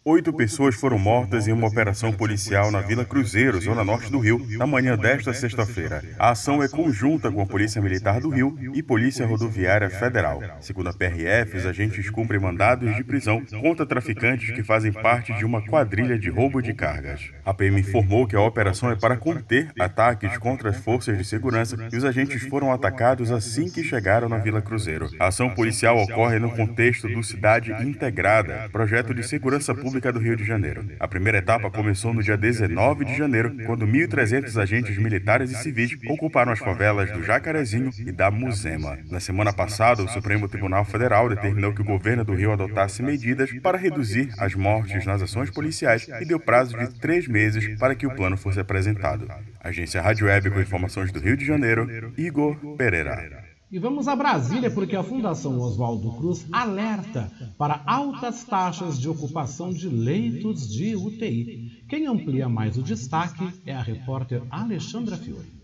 [0.05, 4.45] Oito pessoas foram mortas em uma operação policial na Vila Cruzeiro, zona norte do Rio,
[4.57, 6.03] na manhã desta sexta-feira.
[6.19, 10.41] A ação é conjunta com a Polícia Militar do Rio e Polícia Rodoviária Federal.
[10.59, 15.45] Segundo a PRF, os agentes cumprem mandados de prisão contra traficantes que fazem parte de
[15.45, 17.31] uma quadrilha de roubo de cargas.
[17.45, 21.77] A PM informou que a operação é para conter ataques contra as forças de segurança
[21.93, 25.09] e os agentes foram atacados assim que chegaram na Vila Cruzeiro.
[25.17, 30.17] A ação policial ocorre no contexto do Cidade Integrada, projeto de segurança pública Pública do
[30.17, 30.83] Rio de Janeiro.
[30.99, 35.91] A primeira etapa começou no dia 19 de janeiro, quando 1.300 agentes militares e civis
[36.09, 38.97] ocuparam as favelas do Jacarezinho e da Muzema.
[39.11, 43.51] Na semana passada, o Supremo Tribunal Federal determinou que o governo do Rio adotasse medidas
[43.61, 48.07] para reduzir as mortes nas ações policiais e deu prazo de três meses para que
[48.07, 49.27] o plano fosse apresentado.
[49.59, 53.42] Agência Rádio Web com informações do Rio de Janeiro, Igor Pereira.
[53.73, 59.73] E vamos a Brasília, porque a Fundação Oswaldo Cruz alerta para altas taxas de ocupação
[59.73, 61.83] de leitos de UTI.
[61.89, 65.62] Quem amplia mais o destaque é a repórter Alexandra Fiore.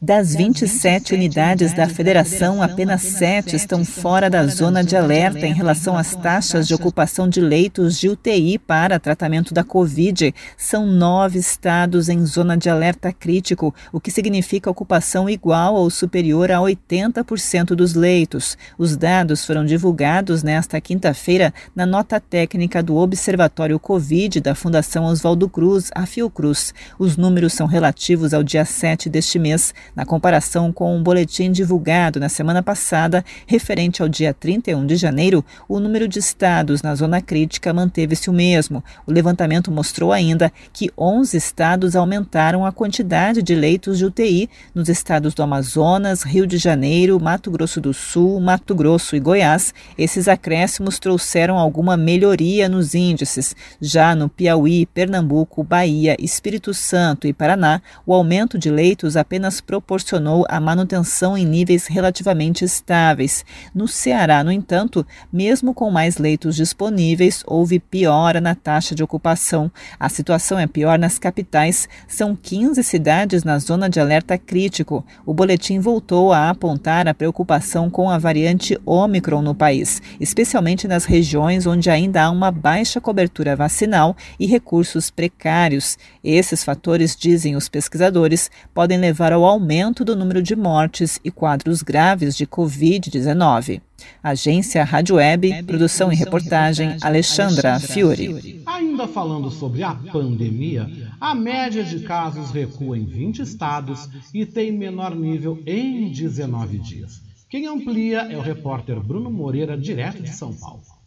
[0.00, 5.98] Das 27 unidades da federação, apenas sete estão fora da zona de alerta em relação
[5.98, 10.32] às taxas de ocupação de leitos de UTI para tratamento da Covid.
[10.56, 16.52] São nove estados em zona de alerta crítico, o que significa ocupação igual ou superior
[16.52, 18.56] a 80% dos leitos.
[18.78, 25.48] Os dados foram divulgados nesta quinta-feira na nota técnica do Observatório Covid da Fundação Oswaldo
[25.48, 26.72] Cruz, a Fiocruz.
[27.00, 32.20] Os números são relativos ao dia 7 deste mês na comparação com um boletim divulgado
[32.20, 37.20] na semana passada, referente ao dia 31 de janeiro, o número de estados na zona
[37.20, 38.82] crítica manteve-se o mesmo.
[39.06, 44.88] O levantamento mostrou ainda que 11 estados aumentaram a quantidade de leitos de UTI nos
[44.88, 49.74] estados do Amazonas, Rio de Janeiro, Mato Grosso do Sul, Mato Grosso e Goiás.
[49.96, 53.54] Esses acréscimos trouxeram alguma melhoria nos índices.
[53.80, 60.44] Já no Piauí, Pernambuco, Bahia, Espírito Santo e Paraná, o aumento de leitos apenas proporcionou
[60.48, 63.44] a manutenção em níveis relativamente estáveis.
[63.72, 69.70] No Ceará, no entanto, mesmo com mais leitos disponíveis, houve piora na taxa de ocupação.
[69.98, 71.88] A situação é pior nas capitais.
[72.08, 75.04] São 15 cidades na zona de alerta crítico.
[75.24, 81.04] O boletim voltou a apontar a preocupação com a variante Ômicron no país, especialmente nas
[81.04, 85.96] regiões onde ainda há uma baixa cobertura vacinal e recursos precários.
[86.30, 91.80] Esses fatores, dizem os pesquisadores, podem levar ao aumento do número de mortes e quadros
[91.80, 93.80] graves de Covid-19.
[94.22, 98.26] Agência Rádio Web, Web produção, e reportagem, reportagem Alexandra, Alexandra Fiore.
[98.26, 98.62] Fiore.
[98.66, 100.86] Ainda falando sobre a pandemia,
[101.18, 107.22] a média de casos recua em 20 estados e tem menor nível em 19 dias.
[107.48, 110.97] Quem amplia é o repórter Bruno Moreira, direto de São Paulo.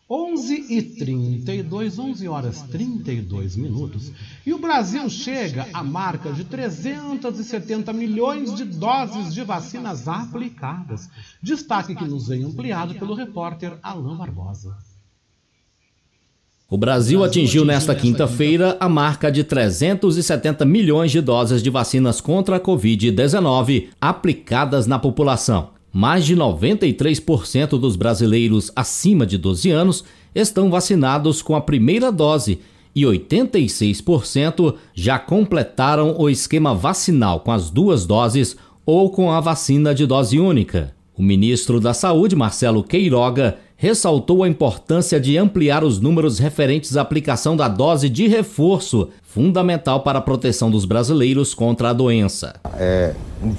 [0.10, 4.12] 11 e 32, 11 horas 32 minutos,
[4.46, 11.10] e o Brasil chega à marca de 370 milhões de doses de vacinas aplicadas.
[11.42, 14.78] Destaque que nos vem ampliado pelo repórter Alain Barbosa.
[16.74, 22.56] O Brasil atingiu nesta quinta-feira a marca de 370 milhões de doses de vacinas contra
[22.56, 30.04] a Covid-19 aplicadas na população mais de 93% dos brasileiros acima de 12 anos
[30.34, 32.60] estão vacinados com a primeira dose
[32.96, 39.94] e 86% já completaram o esquema vacinal com as duas doses ou com a vacina
[39.94, 40.96] de dose única.
[41.16, 47.02] O ministro da Saúde, Marcelo Queiroga, ressaltou a importância de ampliar os números referentes à
[47.02, 52.56] aplicação da dose de reforço, fundamental para a proteção dos brasileiros contra a doença.
[52.78, 53.14] É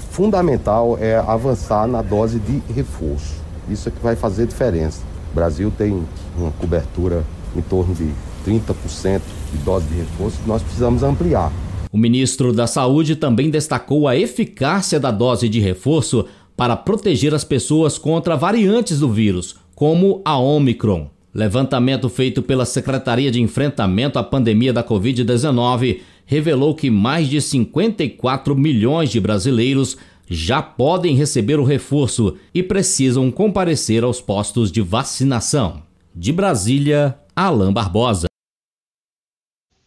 [0.09, 3.35] fundamental é avançar na dose de reforço.
[3.69, 5.03] Isso é que vai fazer diferença.
[5.31, 6.03] O Brasil tem
[6.35, 7.23] uma cobertura
[7.55, 8.09] em torno de
[8.47, 9.21] 30%
[9.51, 11.51] de dose de reforço, nós precisamos ampliar.
[11.91, 16.25] O ministro da Saúde também destacou a eficácia da dose de reforço
[16.57, 21.09] para proteger as pessoas contra variantes do vírus, como a Omicron.
[21.33, 28.55] Levantamento feito pela Secretaria de Enfrentamento à Pandemia da Covid-19 revelou que mais de 54
[28.55, 29.97] milhões de brasileiros
[30.27, 35.83] já podem receber o reforço e precisam comparecer aos postos de vacinação.
[36.15, 38.27] De Brasília, Alain Barbosa.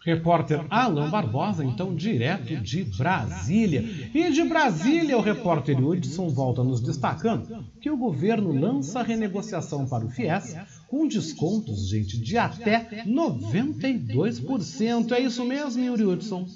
[0.00, 3.84] Repórter Alan Barbosa, então direto de Brasília.
[4.14, 10.06] E de Brasília, o repórter Hudson volta nos destacando que o governo lança renegociação para
[10.06, 15.12] o FIES com descontos, gente, de até 92%.
[15.12, 16.46] É isso mesmo, Yuri Hudson?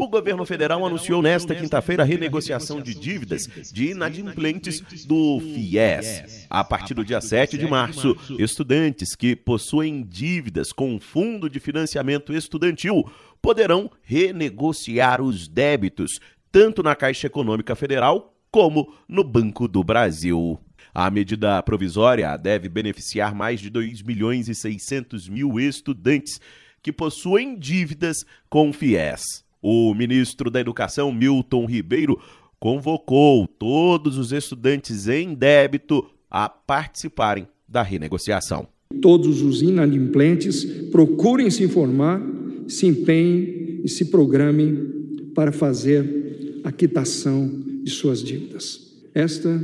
[0.00, 6.46] O governo federal anunciou nesta quinta-feira a renegociação de dívidas de inadimplentes do FIES.
[6.48, 11.60] A partir do dia 7 de março, estudantes que possuem dívidas com o Fundo de
[11.60, 13.04] Financiamento Estudantil
[13.42, 16.18] poderão renegociar os débitos,
[16.50, 20.58] tanto na Caixa Econômica Federal como no Banco do Brasil.
[20.94, 26.40] A medida provisória deve beneficiar mais de 2 milhões e 600 mil estudantes
[26.82, 29.49] que possuem dívidas com o FIES.
[29.62, 32.18] O ministro da Educação, Milton Ribeiro,
[32.58, 38.66] convocou todos os estudantes em débito a participarem da renegociação.
[39.00, 42.20] Todos os inadimplentes procurem se informar,
[42.68, 44.76] se empenhem e se programem
[45.34, 47.50] para fazer a quitação
[47.82, 48.90] de suas dívidas.
[49.14, 49.60] Esta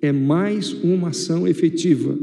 [0.00, 2.16] é mais uma ação efetiva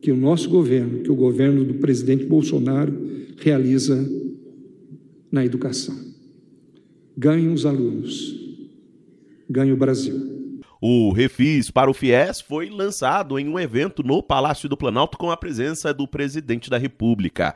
[0.00, 2.94] que o nosso governo, que o governo do presidente Bolsonaro
[3.38, 4.08] realiza
[5.30, 5.96] na educação.
[7.16, 8.34] Ganhem os alunos,
[9.48, 10.38] ganhe o Brasil.
[10.80, 15.28] O refis para o FIES foi lançado em um evento no Palácio do Planalto com
[15.28, 17.54] a presença do presidente da República.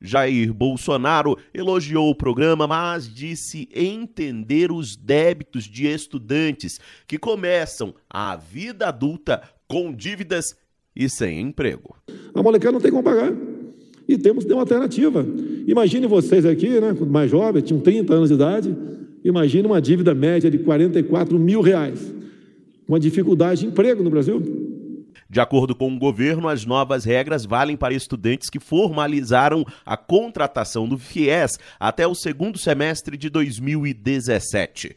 [0.00, 8.34] Jair Bolsonaro elogiou o programa, mas disse entender os débitos de estudantes que começam a
[8.34, 10.56] vida adulta com dívidas
[10.94, 11.96] e sem emprego.
[12.34, 13.32] A molecada não tem como pagar
[14.08, 15.26] e temos que ter uma alternativa.
[15.66, 18.76] Imagine vocês aqui, né, mais jovens, tinham 30 anos de idade,
[19.24, 22.12] imagine uma dívida média de 44 mil reais.
[22.86, 24.42] Uma dificuldade de emprego no Brasil.
[25.28, 30.86] De acordo com o governo, as novas regras valem para estudantes que formalizaram a contratação
[30.86, 34.94] do FIES até o segundo semestre de 2017.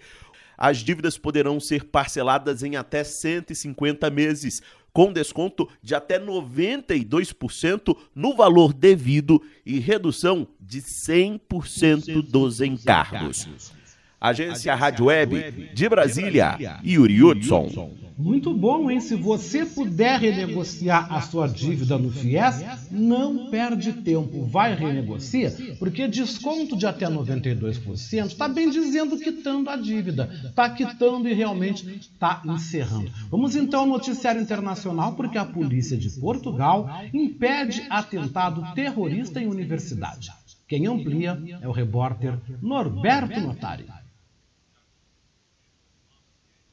[0.58, 4.60] As dívidas poderão ser parceladas em até 150 meses,
[4.98, 13.77] com desconto de até 92% no valor devido e redução de 100% dos encargos.
[14.20, 17.92] Agência Rádio Web de Brasília, Yuri Hudson.
[18.18, 19.00] Muito bom, hein?
[19.00, 24.44] Se você puder renegociar a sua dívida no FIES, não perde tempo.
[24.48, 30.28] Vai renegocia, porque desconto de até 92% está bem dizendo quitando a dívida.
[30.46, 33.12] Está quitando e realmente está encerrando.
[33.30, 40.32] Vamos então ao noticiário internacional, porque a polícia de Portugal impede atentado terrorista em universidade.
[40.68, 43.86] Quem amplia é o repórter Norberto Notari.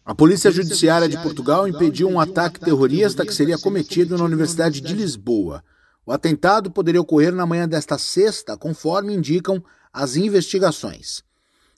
[0.07, 4.93] A Polícia Judiciária de Portugal impediu um ataque terrorista que seria cometido na Universidade de
[4.93, 5.65] Lisboa.
[6.05, 11.23] O atentado poderia ocorrer na manhã desta sexta, conforme indicam as investigações.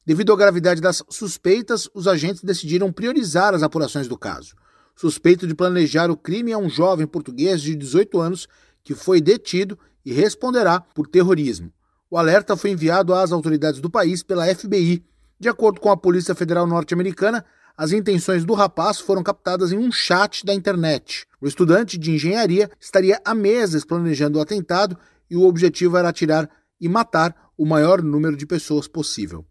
[0.04, 4.56] Devido à gravidade das suspeitas, os agentes decidiram priorizar as apurações do caso.
[4.96, 8.48] Suspeito de planejar o crime é um jovem português de 18 anos
[8.82, 11.72] que foi detido e responderá por terrorismo.
[12.10, 15.04] O alerta foi enviado às autoridades do país pela FBI.
[15.38, 17.44] De acordo com a Polícia Federal Norte-Americana,
[17.76, 21.26] as intenções do rapaz foram captadas em um chat da internet.
[21.40, 24.96] O estudante de engenharia estaria há meses planejando o atentado
[25.30, 26.48] e o objetivo era atirar
[26.80, 29.44] e matar o maior número de pessoas possível.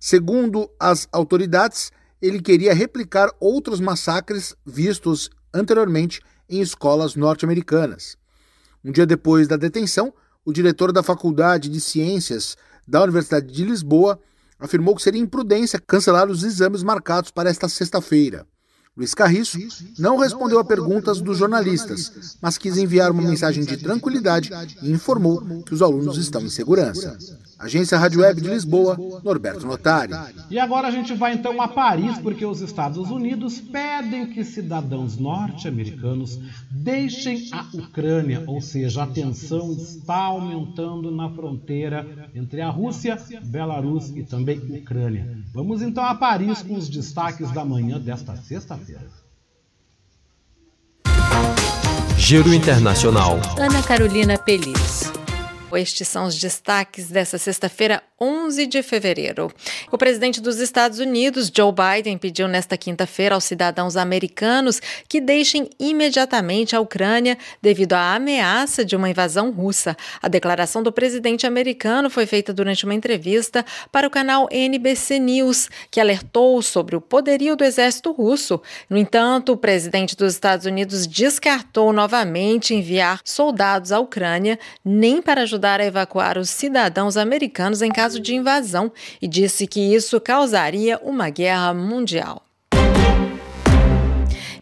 [0.00, 8.16] Segundo as autoridades, ele queria replicar outros massacres vistos anteriormente em escolas norte-americanas.
[8.84, 10.12] Um dia depois da detenção,
[10.44, 12.56] o diretor da Faculdade de Ciências
[12.86, 14.20] da Universidade de Lisboa
[14.58, 18.46] afirmou que seria imprudência cancelar os exames marcados para esta sexta-feira.
[18.98, 19.60] Luiz Carriço
[19.96, 24.50] não respondeu a perguntas dos jornalistas, mas quis enviar uma mensagem de tranquilidade
[24.82, 27.16] e informou que os alunos estão em segurança.
[27.56, 30.12] Agência Rádio Web de Lisboa, Norberto Notari.
[30.48, 35.16] E agora a gente vai então a Paris, porque os Estados Unidos pedem que cidadãos
[35.16, 36.38] norte-americanos
[36.70, 44.10] deixem a Ucrânia, ou seja, a tensão está aumentando na fronteira entre a Rússia, Belarus
[44.10, 45.38] e também Ucrânia.
[45.52, 48.87] Vamos então a Paris com os destaques da manhã desta sexta-feira.
[52.16, 53.40] Giro Internacional.
[53.58, 55.10] Ana Carolina Pelis.
[55.76, 59.52] Estes são os destaques dessa sexta-feira, 11 de fevereiro.
[59.92, 65.68] O presidente dos Estados Unidos, Joe Biden, pediu nesta quinta-feira aos cidadãos americanos que deixem
[65.78, 69.96] imediatamente a Ucrânia devido à ameaça de uma invasão russa.
[70.22, 75.68] A declaração do presidente americano foi feita durante uma entrevista para o canal NBC News,
[75.90, 78.60] que alertou sobre o poderio do exército russo.
[78.88, 85.42] No entanto, o presidente dos Estados Unidos descartou novamente enviar soldados à Ucrânia, nem para
[85.42, 90.20] ajudar ajudar a evacuar os cidadãos americanos em caso de invasão e disse que isso
[90.20, 92.47] causaria uma guerra mundial.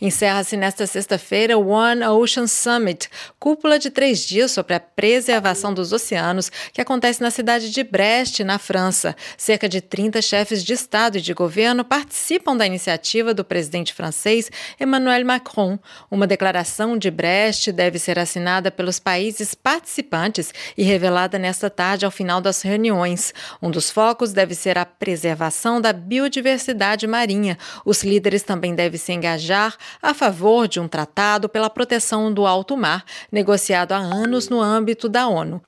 [0.01, 5.93] Encerra-se nesta sexta-feira o One Ocean Summit, cúpula de três dias sobre a preservação dos
[5.93, 9.17] oceanos, que acontece na cidade de Brest, na França.
[9.37, 14.51] Cerca de 30 chefes de Estado e de governo participam da iniciativa do presidente francês
[14.79, 15.79] Emmanuel Macron.
[16.11, 22.11] Uma declaração de Brest deve ser assinada pelos países participantes e revelada nesta tarde ao
[22.11, 23.33] final das reuniões.
[23.63, 27.57] Um dos focos deve ser a preservação da biodiversidade marinha.
[27.85, 32.77] Os líderes também devem se engajar a favor de um tratado pela proteção do alto
[32.77, 35.63] mar, negociado há anos no âmbito da ONU.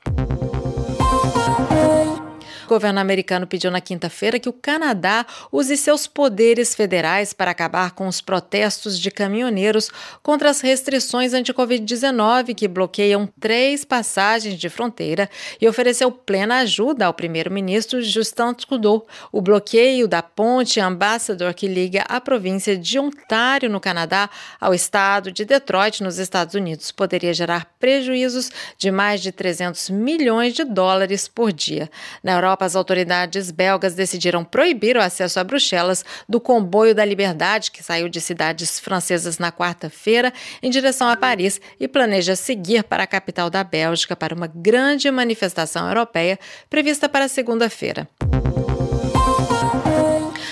[2.68, 7.92] O governo americano pediu na quinta-feira que o Canadá use seus poderes federais para acabar
[7.92, 9.90] com os protestos de caminhoneiros
[10.22, 17.14] contra as restrições anti-Covid-19 que bloqueiam três passagens de fronteira e ofereceu plena ajuda ao
[17.14, 19.06] primeiro-ministro Justin Trudeau.
[19.32, 24.28] O bloqueio da ponte Ambassador que liga a província de Ontário, no Canadá,
[24.60, 30.52] ao estado de Detroit, nos Estados Unidos, poderia gerar prejuízos de mais de 300 milhões
[30.52, 31.90] de dólares por dia.
[32.22, 37.04] Na Europa, Europa, as autoridades belgas decidiram proibir o acesso a Bruxelas do comboio da
[37.04, 40.32] Liberdade, que saiu de cidades francesas na quarta-feira
[40.62, 45.10] em direção a Paris e planeja seguir para a capital da Bélgica para uma grande
[45.10, 46.38] manifestação europeia
[46.68, 48.08] prevista para segunda-feira.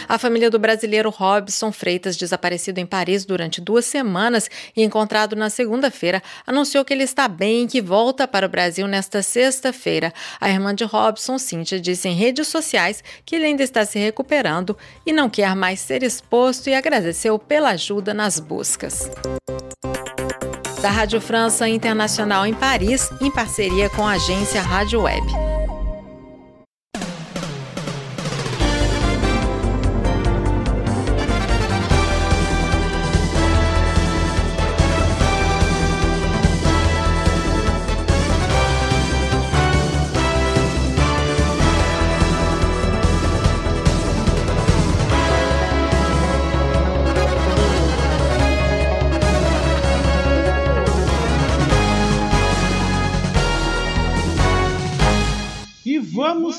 [0.08, 5.50] A família do brasileiro Robson Freitas, desaparecido em Paris durante duas semanas e encontrado na
[5.50, 10.12] segunda-feira, anunciou que ele está bem e que volta para o Brasil nesta sexta-feira.
[10.40, 14.76] A irmã de Robson, Cíntia, disse em redes sociais que ele ainda está se recuperando
[15.04, 19.10] e não quer mais ser exposto e agradeceu pela ajuda nas buscas
[20.86, 25.55] da Rádio França Internacional em Paris, em parceria com a agência Rádio Web.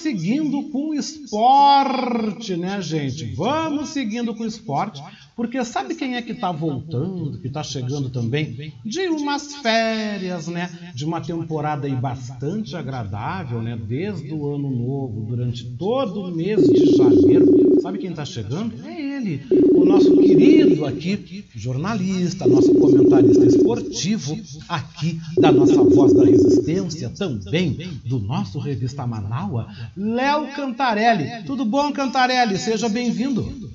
[0.07, 3.25] Seguindo com o esporte, né, gente?
[3.35, 5.03] Vamos seguindo com o esporte,
[5.37, 10.91] porque sabe quem é que está voltando, que está chegando também de umas férias, né?
[10.95, 13.77] De uma temporada aí bastante agradável, né?
[13.77, 17.79] Desde o ano novo, durante todo o mês de janeiro.
[17.83, 18.83] Sabe quem está chegando?
[18.83, 19.45] É ele,
[19.75, 24.35] o nosso querido aqui, jornalista, nosso comentarista esportivo,
[24.67, 31.43] aqui da nossa Voz da Resistência, também do nosso Revista Manaua, Léo Cantarelli.
[31.45, 32.57] Tudo bom, Cantarelli?
[32.57, 33.66] Seja bem-vindo.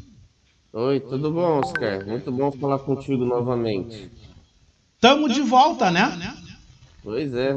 [0.75, 2.07] Oi, tudo bom, Oscar?
[2.07, 4.11] Muito bom falar contigo novamente.
[5.01, 6.01] Tamo de volta, né?
[7.03, 7.53] Pois é.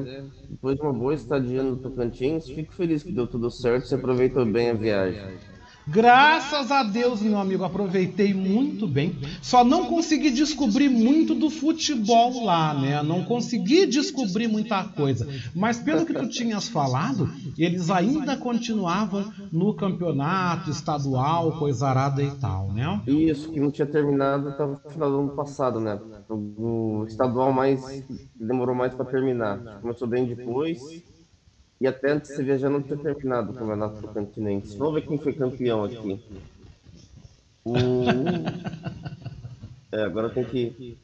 [0.49, 3.95] Depois de uma boa estadia no Tocantins, fico feliz que deu tudo certo e você
[3.95, 5.54] aproveitou bem a viagem.
[5.87, 9.15] Graças a Deus, meu amigo, aproveitei muito bem.
[9.41, 13.03] Só não consegui descobrir muito do futebol lá, né?
[13.03, 15.27] Não consegui descobrir muita coisa.
[15.53, 22.31] Mas pelo que tu tinhas falado, eles ainda continuavam no campeonato estadual, coisa arada e
[22.31, 23.01] tal, né?
[23.07, 25.99] Isso, que não tinha terminado, estava no final do ano passado, né?
[26.29, 28.03] O estadual mais
[28.35, 29.79] demorou mais para terminar.
[29.81, 30.79] Começou bem depois.
[31.85, 34.75] E até antes você viajar não tinha terminado o campeonato do continente.
[34.75, 36.19] Vamos ver quem foi campeão aqui.
[37.63, 37.73] O...
[39.91, 40.97] É, agora tem que.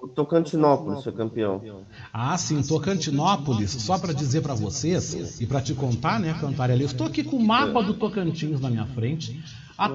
[0.00, 1.84] O Tocantinópolis foi campeão.
[2.12, 3.70] Ah, sim, Tocantinópolis.
[3.70, 7.36] Só para dizer para vocês e para te contar, né, Cantarelli, eu estou aqui com
[7.36, 9.42] o mapa do Tocantins na minha frente,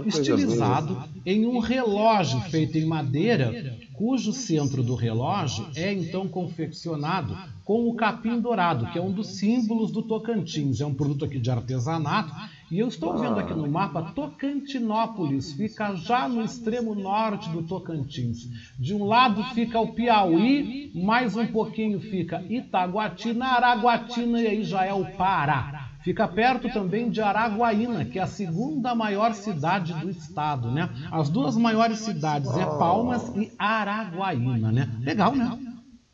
[0.06, 7.90] estilizado em um relógio feito em madeira, cujo centro do relógio é então confeccionado com
[7.90, 10.80] o capim dourado, que é um dos símbolos do Tocantins.
[10.80, 12.34] É um produto aqui de artesanato.
[12.70, 18.50] E eu estou vendo aqui no mapa Tocantinópolis, fica já no extremo norte do Tocantins.
[18.78, 24.84] De um lado fica o Piauí, mais um pouquinho fica Itaguatina, Araguatina e aí já
[24.84, 25.92] é o Pará.
[26.04, 30.90] Fica perto também de Araguaína, que é a segunda maior cidade do estado, né?
[31.10, 34.90] As duas maiores cidades é Palmas e Araguaína, né?
[35.00, 35.58] Legal, né?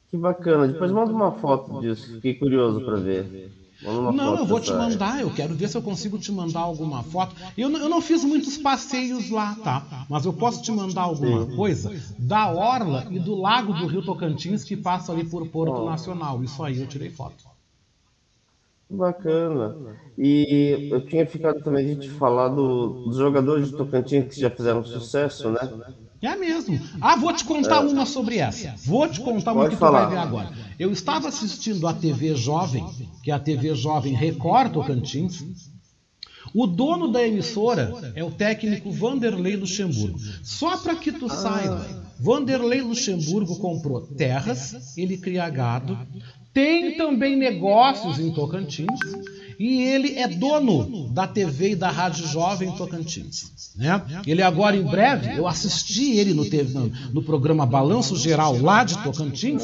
[0.09, 0.67] Que bacana.
[0.67, 2.13] Depois manda uma foto disso.
[2.15, 3.51] Fiquei curioso para ver.
[3.83, 5.21] Não, eu vou te mandar.
[5.21, 7.35] Eu quero ver se eu consigo te mandar alguma foto.
[7.57, 10.05] Eu, eu não fiz muitos passeios lá, tá?
[10.09, 11.55] Mas eu posso te mandar alguma Sim.
[11.55, 15.85] coisa da orla e do lago do Rio Tocantins que passa ali por Porto oh.
[15.85, 16.43] Nacional.
[16.43, 17.43] Isso aí eu tirei foto.
[18.89, 19.75] Bacana.
[20.17, 24.49] E eu tinha ficado também de te falar do, dos jogadores de Tocantins que já
[24.49, 25.59] fizeram sucesso, né?
[26.23, 26.79] É mesmo.
[27.01, 27.85] Ah, vou te contar é.
[27.85, 28.73] uma sobre essa.
[28.85, 30.05] Vou te contar uma que falar.
[30.05, 30.51] tu vai ver agora.
[30.79, 32.85] Eu estava assistindo a TV Jovem,
[33.21, 35.43] que é a TV Jovem Record Tocantins.
[36.55, 40.17] O dono da emissora é o técnico Vanderlei Luxemburgo.
[40.43, 41.85] Só para que tu saiba,
[42.19, 45.97] Vanderlei Luxemburgo comprou terras, ele cria gado,
[46.53, 48.87] tem também negócios em Tocantins
[49.59, 53.73] e ele é dono da TV e da Rádio Jovem Tocantins.
[53.75, 54.01] Né?
[54.25, 58.83] Ele agora, em breve, eu assisti ele no, TV, no, no programa Balanço Geral lá
[58.83, 59.63] de Tocantins,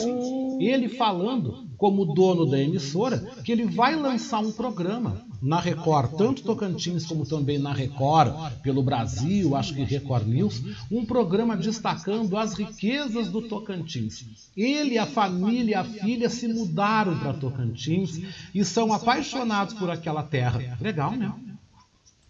[0.59, 6.43] ele falando, como dono da emissora, que ele vai lançar um programa na Record, tanto
[6.43, 10.61] Tocantins como também na Record, pelo Brasil, acho que Record News,
[10.91, 14.49] um programa destacando as riquezas do Tocantins.
[14.57, 18.21] Ele, a família a filha se mudaram para Tocantins
[18.53, 20.77] e são apaixonados por aquela terra.
[20.81, 21.33] Legal, né?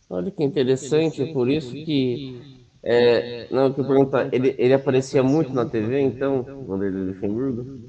[0.07, 2.59] Olha que interessante, por isso que.
[2.83, 7.88] É, não, eu perguntar, ele, ele aparecia muito na TV, então, Vanderlei Luxemburgo?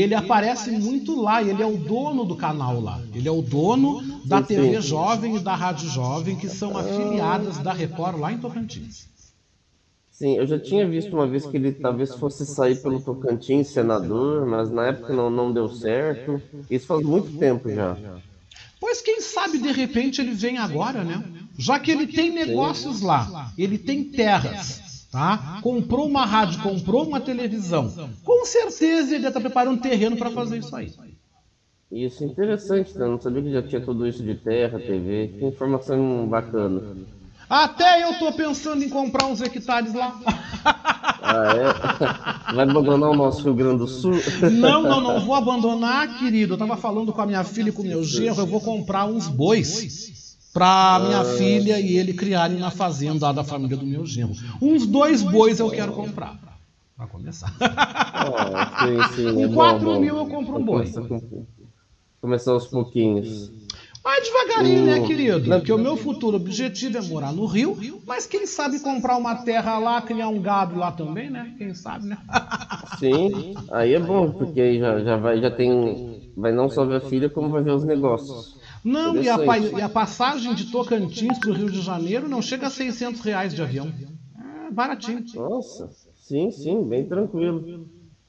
[0.00, 3.00] Ele aparece muito lá, ele é o dono do canal lá.
[3.14, 7.72] Ele é o dono da TV Jovem e da Rádio Jovem, que são afiliadas da
[7.72, 9.06] Record lá em Tocantins.
[10.10, 14.46] Sim, eu já tinha visto uma vez que ele talvez fosse sair pelo Tocantins senador,
[14.46, 16.40] mas na época não, não deu certo.
[16.70, 17.96] Isso faz muito tempo já.
[18.80, 21.22] Pois quem sabe de repente ele vem agora, né?
[21.58, 25.60] Já que ele tem negócios lá, ele tem terras, tá?
[25.62, 27.92] Comprou uma rádio, comprou uma televisão.
[28.24, 30.90] Com certeza ele deve estar preparando um terreno para fazer isso aí.
[31.92, 33.06] Isso é interessante, né?
[33.06, 35.34] Não sabia que já tinha tudo isso de terra, TV.
[35.38, 36.80] Que informação bacana.
[37.48, 40.18] Até eu tô pensando em comprar uns hectares lá.
[41.22, 42.54] Ah, é?
[42.54, 44.14] Vai abandonar o nosso Rio Grande do Sul?
[44.50, 46.54] Não, não, não vou abandonar, querido.
[46.54, 49.04] Eu tava falando com a minha filha e com o meu genro, eu vou comprar
[49.04, 50.21] uns bois
[50.52, 54.34] para minha ah, filha e ele criarem na fazenda da família do meu genro.
[54.60, 56.38] Uns dois bois eu quero comprar.
[56.96, 57.52] Para começar.
[57.58, 60.92] Oh, sim, sim, com é 4 mil eu compro um boi.
[62.20, 63.50] Começar aos pouquinhos.
[64.04, 65.48] Mas devagarinho, né, querido?
[65.48, 69.78] Porque o meu futuro objetivo é morar no Rio, mas quem sabe comprar uma terra
[69.78, 71.54] lá, criar um gado lá também, né?
[71.56, 72.18] Quem sabe, né?
[72.98, 76.32] Sim, aí é bom, porque aí já, já, vai, já tem.
[76.36, 78.56] Vai não só ver a filha, como vai ver os negócios.
[78.84, 79.36] Não, e a,
[79.78, 83.54] e a, passagem de Tocantins para o Rio de Janeiro não chega a 600 reais
[83.54, 83.92] de avião.
[84.66, 85.24] É baratinho.
[85.34, 87.86] Nossa, sim, sim, bem tranquilo.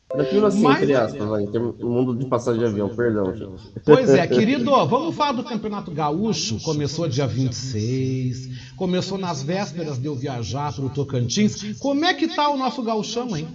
[0.07, 0.83] Tranquilo assim, Mas...
[0.83, 1.47] entre aspas, vai,
[1.81, 3.63] mundo de passagem de avião, perdão, gente.
[3.83, 6.59] Pois é, querido, vamos falar do Campeonato Gaúcho.
[6.61, 11.79] Começou dia 26, começou nas vésperas de eu viajar para o Tocantins.
[11.79, 13.47] Como é que tá o nosso gauchão, hein?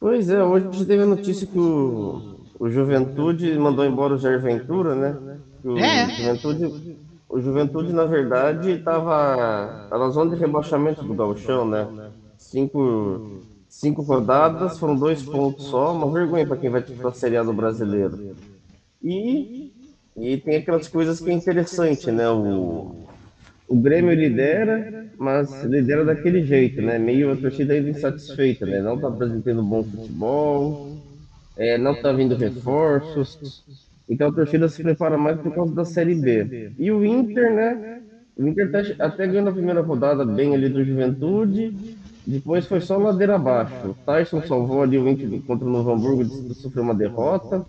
[0.00, 4.94] Pois é, hoje teve a notícia que o, o Juventude mandou embora o Jair Ventura,
[4.94, 5.38] né?
[5.64, 6.08] O é.
[6.10, 6.96] Juventude,
[7.28, 11.88] o Juventude, na verdade, estava na zona de rebaixamento do gauchão, né?
[12.36, 13.42] Cinco
[13.74, 17.42] Cinco rodadas, foram dois pontos só, uma vergonha para quem vai disputar a Série A
[17.42, 18.36] do brasileiro.
[19.02, 19.72] E,
[20.16, 22.30] e tem aquelas coisas que é interessante, né?
[22.30, 22.94] O,
[23.66, 27.00] o Grêmio lidera, mas lidera daquele jeito, né?
[27.00, 28.80] Meio a torcida ainda insatisfeita, né?
[28.80, 30.96] Não está apresentando bom futebol,
[31.56, 33.64] é, não está vindo reforços.
[34.08, 36.72] Então a torcida se prepara mais por causa da Série B.
[36.78, 38.02] E o Inter, né?
[38.36, 42.96] O Inter tá, até ganhou na primeira rodada bem ali do Juventude, depois foi só
[42.98, 43.90] ladeira abaixo.
[43.90, 46.24] O Tyson salvou ali o Inter contra o Novo Hamburgo,
[46.54, 47.64] sofreu uma derrota.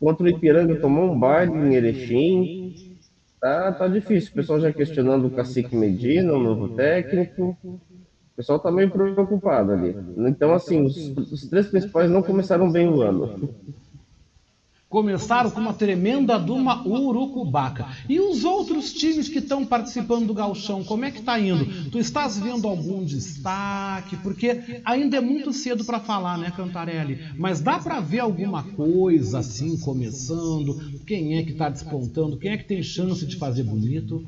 [0.00, 2.96] Contra o Ipiranga tomou um baile em Erechim.
[3.40, 4.30] Tá, tá difícil.
[4.32, 7.56] O pessoal já questionando o Cacique Medina, o novo técnico.
[7.64, 7.80] O
[8.36, 9.96] pessoal tá meio preocupado ali.
[10.18, 13.54] Então, assim, os, os três principais não começaram bem o ano
[14.96, 17.86] começaram com uma tremenda Duma Urucubaca.
[18.08, 21.90] E os outros times que estão participando do Galchão, como é que está indo?
[21.90, 24.16] Tu estás vendo algum destaque?
[24.16, 27.18] Porque ainda é muito cedo para falar, né, Cantarelli?
[27.36, 30.74] Mas dá para ver alguma coisa assim começando?
[31.06, 32.38] Quem é que está despontando?
[32.38, 34.26] Quem é que tem chance de fazer bonito?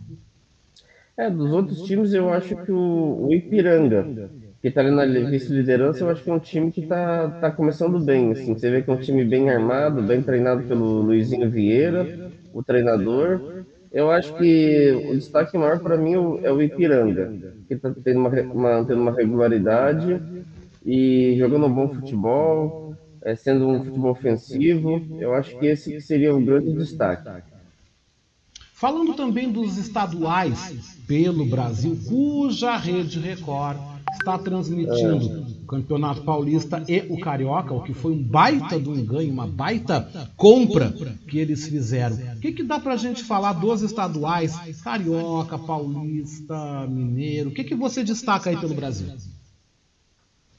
[1.16, 4.07] É, dos outros times eu acho que o, o Ipiranga
[4.61, 8.01] que está ali na vice-liderança, eu acho que é um time que está tá começando
[8.01, 8.33] bem.
[8.33, 8.55] Assim.
[8.55, 13.65] Você vê que é um time bem armado, bem treinado pelo Luizinho Vieira, o treinador.
[13.93, 17.33] Eu acho que o destaque maior para mim é o Ipiranga,
[17.67, 20.21] que está tendo uma, uma, tendo uma regularidade
[20.85, 25.07] e jogando um bom futebol, é, sendo um futebol ofensivo.
[25.21, 27.31] Eu acho que esse seria o grande destaque.
[28.75, 33.79] Falando também dos estaduais pelo Brasil, cuja Rede Record
[34.13, 39.05] está transmitindo o Campeonato Paulista e o Carioca, o que foi um baita de um
[39.05, 40.93] ganho, uma baita compra
[41.29, 42.17] que eles fizeram.
[42.17, 47.51] O que, que dá para a gente falar dos estaduais, Carioca, Paulista, Mineiro?
[47.51, 49.09] O que, que você destaca aí pelo Brasil?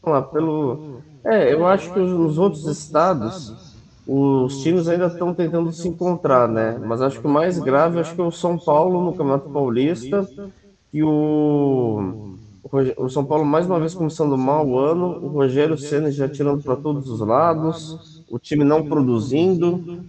[0.04, 1.02] Lá, pelo...
[1.24, 3.78] É, eu acho que nos outros estados
[4.08, 6.80] os times ainda estão tentando se encontrar, né?
[6.84, 10.28] Mas acho que o mais grave acho que é o São Paulo no Campeonato Paulista
[10.92, 12.36] e o
[12.98, 16.62] o São Paulo mais uma vez começando mal o ano, o Rogério Senna já tirando
[16.62, 20.04] para todos os lados, o time não produzindo.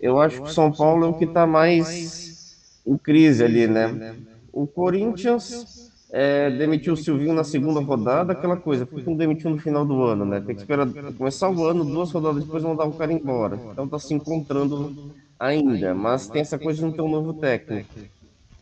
[0.00, 4.14] Eu acho que o São Paulo é o que está mais em crise ali, né?
[4.52, 9.50] O Corinthians é, demitiu o Silvinho na segunda rodada, aquela coisa, por que não demitiu
[9.50, 10.40] no final do ano, né?
[10.40, 10.88] Tem que esperar
[11.18, 13.60] começar o ano, duas rodadas depois mandar o cara embora.
[13.72, 17.90] Então tá se encontrando ainda, mas tem essa coisa de não ter um novo técnico.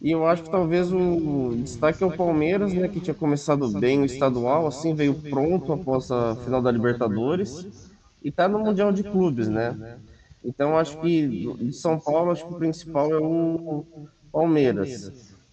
[0.04, 4.02] E eu acho que talvez o destaque é o Palmeiras, né, que tinha começado bem
[4.02, 7.66] o estadual, assim, veio pronto após a final da Libertadores
[8.22, 9.78] e está no Mundial de Clubes, né?
[10.44, 13.86] Então acho que de São Paulo, acho que o principal é o
[14.32, 15.12] Palmeiras.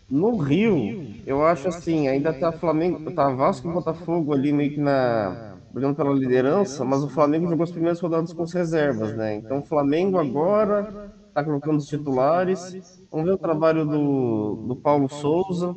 [0.09, 4.79] No Rio, eu acho assim, ainda tá Flamengo, tá Vasco e Botafogo ali meio que
[4.81, 5.37] na
[5.69, 9.35] brigando pela liderança, mas o Flamengo jogou as primeiras rodadas com as reservas, né?
[9.35, 10.89] Então Flamengo agora
[11.33, 12.77] tá colocando os titulares
[13.11, 15.75] Vamos ver o trabalho do, do Paulo Souza,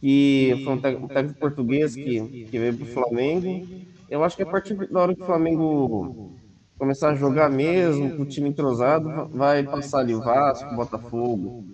[0.00, 3.68] que foi um técnico português que, que veio para o Flamengo.
[4.08, 6.32] Eu acho que a partir da hora que o Flamengo
[6.78, 11.64] começar a jogar mesmo, com o time entrosado, vai passar ali o Vasco, o Botafogo.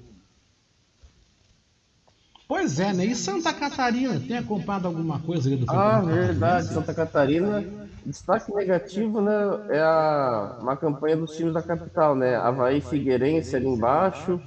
[2.49, 3.05] Pois é, né?
[3.05, 7.84] E Santa Catarina, tem acompanhado alguma coisa ali do Ah, verdade, Santa Catarina.
[8.05, 9.32] Destaque negativo, né?
[9.70, 12.36] É a, uma campanha dos times da capital, né?
[12.36, 14.40] Havaí Figueirense ali embaixo.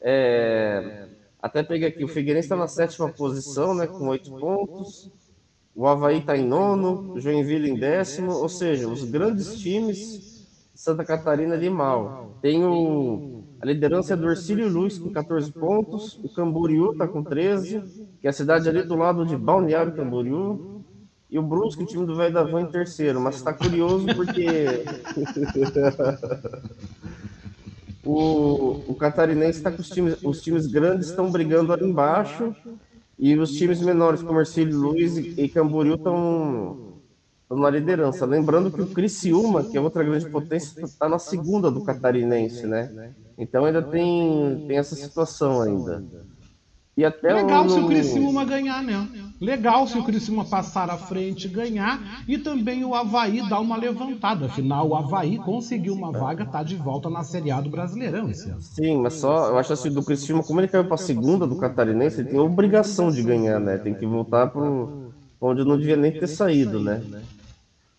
[0.00, 1.08] É,
[1.42, 5.10] até peguei aqui, o Figueirense está na sétima posição, né, com oito pontos.
[5.74, 10.36] O Havaí está em nono, o Joinville em décimo, ou seja, os grandes times
[10.76, 12.36] Santa Catarina de mal.
[12.42, 17.22] Tem o, a liderança é do Ercílio Luz com 14 pontos, o Camboriú está com
[17.24, 17.80] 13,
[18.20, 20.75] que é a cidade ali do lado de Balneário Camboriú,
[21.30, 23.20] e o Brusque, o time do Velho da Van, em terceiro.
[23.20, 24.46] Mas está curioso porque
[28.04, 32.54] o, o catarinense está com os times, os times grandes estão brigando ali embaixo
[33.18, 37.00] e os times menores, como Ercílio Luiz e, Camboriú, estão
[37.50, 38.26] na liderança.
[38.26, 43.14] Lembrando que o Criciúma, que é outra grande potência, está na segunda do catarinense, né?
[43.38, 46.04] Então ainda tem, tem essa situação ainda.
[46.96, 47.70] E até Legal no...
[47.70, 49.08] se o Criciúma ganhar, né?
[49.40, 52.24] Legal se o Criciúma passar à frente e ganhar.
[52.26, 54.46] E também o Havaí dar uma levantada.
[54.46, 58.48] Afinal, o Havaí conseguiu uma vaga, tá de volta na Série A do Brasileirão esse
[58.48, 58.62] ano.
[58.62, 62.20] Sim, mas só, eu acho assim, do Criciúma, como ele caiu para segunda do Catarinense,
[62.20, 63.76] ele tem obrigação de ganhar, né?
[63.76, 64.62] Tem que voltar para
[65.40, 67.02] onde não devia nem ter saído, né?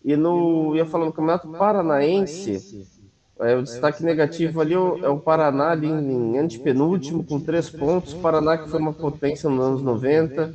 [0.04, 2.86] E no, ia falando, no Campeonato Paranaense,
[3.40, 8.14] é, o destaque negativo ali é o é Paraná ali em antepenúltimo, com três pontos.
[8.14, 10.54] Paraná que foi uma potência nos anos 90,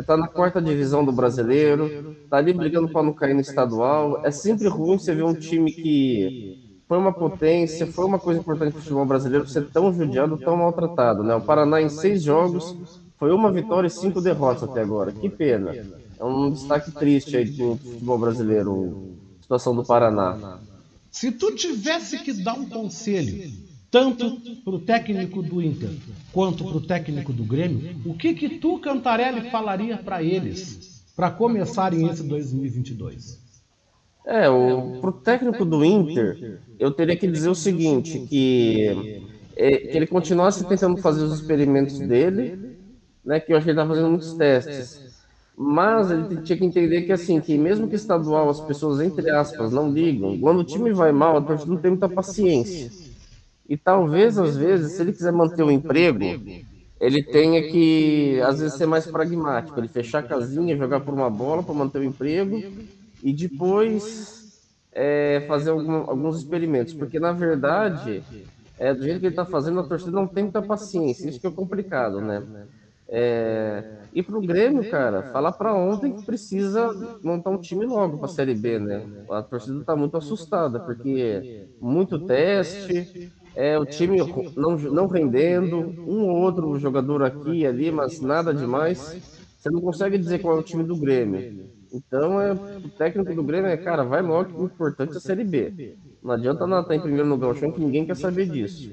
[0.00, 4.20] está na quarta divisão do brasileiro, está ali brigando para não cair no estadual.
[4.24, 8.72] É sempre ruim você ver um time que foi uma potência, foi uma coisa importante
[8.72, 11.22] para o futebol brasileiro ser tão judiado, tão maltratado.
[11.22, 11.34] Né?
[11.34, 12.76] O Paraná em seis jogos
[13.18, 15.12] foi uma vitória e cinco derrotas até agora.
[15.12, 15.74] Que pena.
[16.18, 20.58] É um destaque triste aí do futebol brasileiro, situação do Paraná.
[21.10, 23.50] Se tu tivesse que dar um conselho,
[23.92, 25.90] tanto para o técnico do Inter
[26.32, 31.30] quanto para o técnico do Grêmio, o que que tu, Cantarelli, falaria para eles para
[31.30, 33.38] começarem esse 2022?
[34.24, 34.44] É,
[34.98, 39.22] para o técnico do Inter, eu teria que dizer o seguinte, que,
[39.54, 42.78] é, que ele continuasse tentando fazer os experimentos dele,
[43.22, 45.12] né, que eu acho que ele está fazendo muitos testes,
[45.54, 49.70] mas ele tinha que entender que assim, que mesmo que estadual as pessoas, entre aspas,
[49.70, 53.11] não ligam, quando o time vai mal, a torcida não tem muita paciência.
[53.72, 56.22] E talvez, às vezes, se ele quiser manter o emprego,
[57.00, 59.80] ele tenha que, às vezes, ser mais pragmático.
[59.80, 62.62] Ele fechar a casinha, jogar por uma bola para manter o emprego
[63.22, 64.60] e depois
[64.92, 66.92] é, fazer algum, alguns experimentos.
[66.92, 68.22] Porque, na verdade,
[68.78, 71.30] é, do jeito que ele está fazendo, a torcida não tem muita paciência.
[71.30, 72.42] Isso que é complicado, né?
[73.08, 76.90] É, e pro Grêmio, cara, falar para ontem que precisa
[77.22, 79.06] montar um time logo para a Série B, né?
[79.30, 84.18] A torcida tá muito assustada, porque muito teste, é, o time
[84.56, 89.16] não, não rendendo, um ou outro jogador aqui e ali, mas nada demais.
[89.58, 91.70] Você não consegue dizer qual é o time do Grêmio.
[91.92, 95.20] Então, é, o técnico do Grêmio é, cara, vai logo, que o importante é a
[95.20, 95.96] Série B.
[96.22, 98.90] Não adianta nada estar em primeiro no Galchão que ninguém quer saber disso.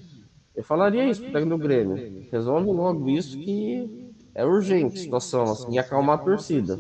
[0.56, 2.27] Eu falaria isso pro técnico do Grêmio.
[2.30, 6.77] Resolve logo isso que é urgente a situação, assim, e acalmar a torcida.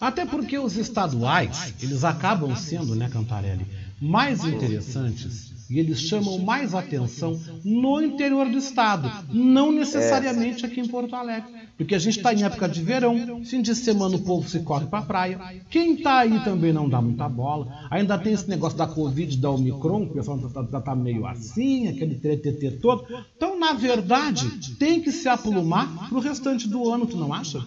[0.00, 3.64] Até porque os estaduais, eles acabam sendo, né, Cantarelli,
[4.02, 10.88] mais interessantes e eles chamam mais atenção no interior do estado, não necessariamente aqui em
[10.88, 11.52] Porto Alegre.
[11.76, 14.86] Porque a gente está em época de verão, fim de semana o povo se corre
[14.86, 15.64] para a praia.
[15.68, 17.88] Quem está aí também não dá muita bola.
[17.90, 21.88] Ainda tem esse negócio da Covid, da Omicron, o pessoal já está tá meio assim,
[21.88, 23.04] aquele TTT todo.
[23.36, 27.64] Então, na verdade, tem que se aplumar para o restante do ano, tu não acha?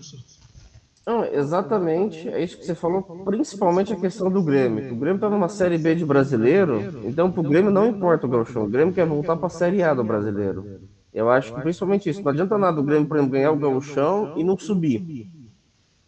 [1.07, 4.83] Não, exatamente, é isso que você falou, principalmente a questão do Grêmio.
[4.93, 8.29] O Grêmio está numa Série B de brasileiro, então para o Grêmio não importa o
[8.29, 10.67] Gauchão, o Grêmio quer voltar para a Série A do brasileiro.
[11.13, 14.33] Eu acho que principalmente isso, não adianta nada o Grêmio, por exemplo, ganhar o Gauchão
[14.35, 15.07] e não subir.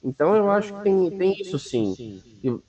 [0.03, 1.97] Então eu acho que tem, tem isso sim.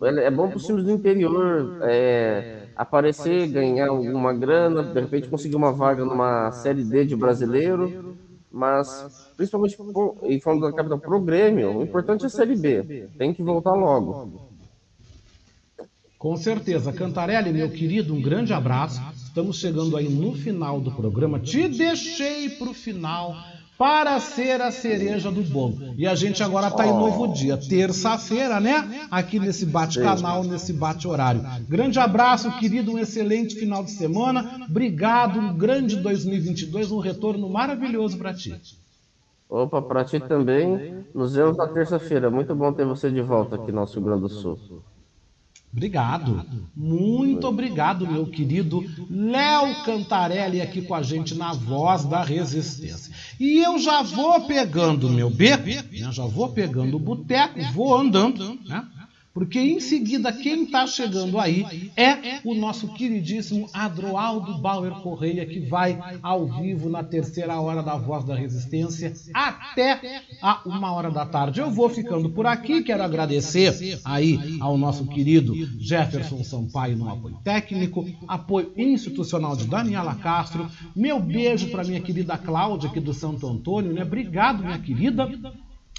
[0.02, 5.57] É bom para os times do interior é, aparecer, ganhar alguma grana, de repente conseguir
[5.57, 7.97] uma vaga numa Série D de brasileiro
[8.51, 9.77] mas, principalmente,
[10.24, 13.09] e falando da capital pro Grêmio, o importante é a Série B.
[13.16, 14.51] Tem que voltar logo.
[16.18, 16.93] Com certeza.
[16.93, 19.01] Cantarelli, meu querido, um grande abraço.
[19.14, 21.39] Estamos chegando aí no final do programa.
[21.39, 23.35] Te deixei para o final
[23.81, 25.94] para ser a cereja do bolo.
[25.97, 29.07] E a gente agora está em novo dia, terça-feira, né?
[29.11, 31.40] Aqui nesse bate-canal, nesse bate-horário.
[31.66, 34.66] Grande abraço, querido, um excelente final de semana.
[34.69, 38.55] Obrigado, um grande 2022, um retorno maravilhoso para ti.
[39.48, 41.02] Opa, para ti também.
[41.15, 42.31] Nos vemos na terça-feira.
[42.31, 44.59] Muito bom ter você de volta aqui no nosso Grande do Sul.
[45.72, 46.44] Obrigado.
[46.74, 53.14] Muito obrigado, meu querido Léo Cantarelli aqui com a gente na Voz da Resistência.
[53.38, 55.84] E eu já vou pegando meu beco, né?
[56.12, 58.84] já vou pegando o boteco, vou andando, né?
[59.32, 65.61] Porque em seguida quem está chegando aí é o nosso queridíssimo Adroaldo Bauer Correia, que
[65.61, 71.24] vai ao vivo na terceira hora da Voz da Resistência até a uma hora da
[71.24, 71.61] tarde.
[71.61, 77.36] Eu vou ficando por aqui, quero agradecer aí ao nosso querido Jefferson Sampaio no apoio
[77.44, 83.47] técnico, apoio institucional de Daniela Castro, meu beijo para minha querida Cláudia aqui do Santo
[83.47, 84.02] Antônio, né?
[84.02, 85.31] Obrigado, minha querida.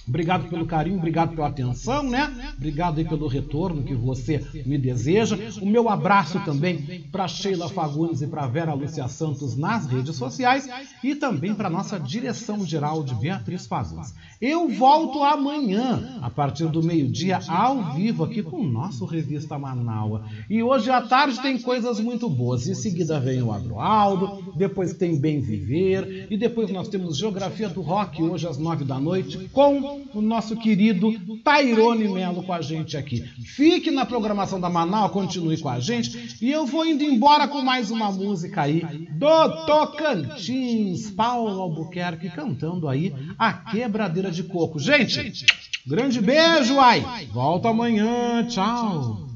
[0.07, 2.53] Obrigado pelo carinho, obrigado pela atenção, né?
[2.57, 5.38] Obrigado aí pelo retorno que você me deseja.
[5.61, 10.68] O meu abraço também para Sheila Fagundes e para Vera Lúcia Santos nas redes sociais
[11.03, 14.14] e também para nossa direção geral de Beatriz Fagundes.
[14.41, 20.26] Eu volto amanhã, a partir do meio-dia, ao vivo aqui com o nosso Revista Manaua.
[20.49, 22.68] E hoje à tarde tem coisas muito boas.
[22.68, 27.82] Em seguida vem o Agroaldo, depois tem Bem Viver e depois nós temos Geografia do
[27.82, 31.12] Rock hoje às nove da noite com o nosso querido
[31.44, 33.22] Tairone Melo com a gente aqui.
[33.46, 36.36] Fique na programação da Manaus, continue com a gente.
[36.42, 38.82] E eu vou indo embora com mais uma música aí
[39.12, 44.80] do Tocantins, Paulo Albuquerque cantando aí a quebradeira de coco.
[44.80, 45.46] Gente,
[45.86, 47.28] grande beijo, ai.
[47.32, 49.31] Volta amanhã, tchau.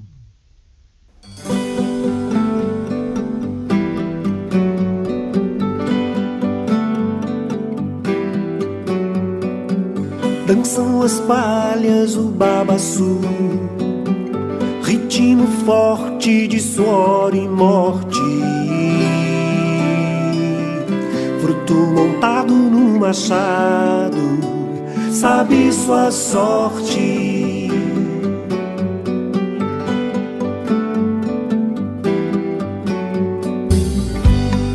[10.45, 13.19] Dançam as palhas, o babaçu.
[14.83, 18.19] Ritmo forte de suor e morte.
[21.41, 24.25] Fruto montado no machado
[25.15, 27.71] Sabe sua sorte.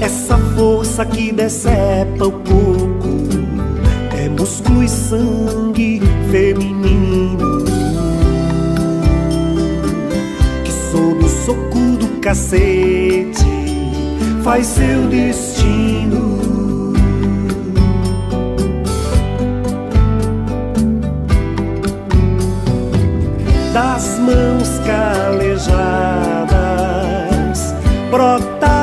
[0.00, 2.99] Essa força que decepa o corpo
[4.50, 6.02] músculo e sangue
[6.32, 7.62] feminino
[10.64, 13.46] que sob o soco do cacete
[14.42, 16.40] faz seu destino.
[23.72, 25.70] Das mãos calejadas
[28.10, 28.79] brota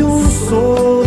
[0.00, 0.99] que um sopro.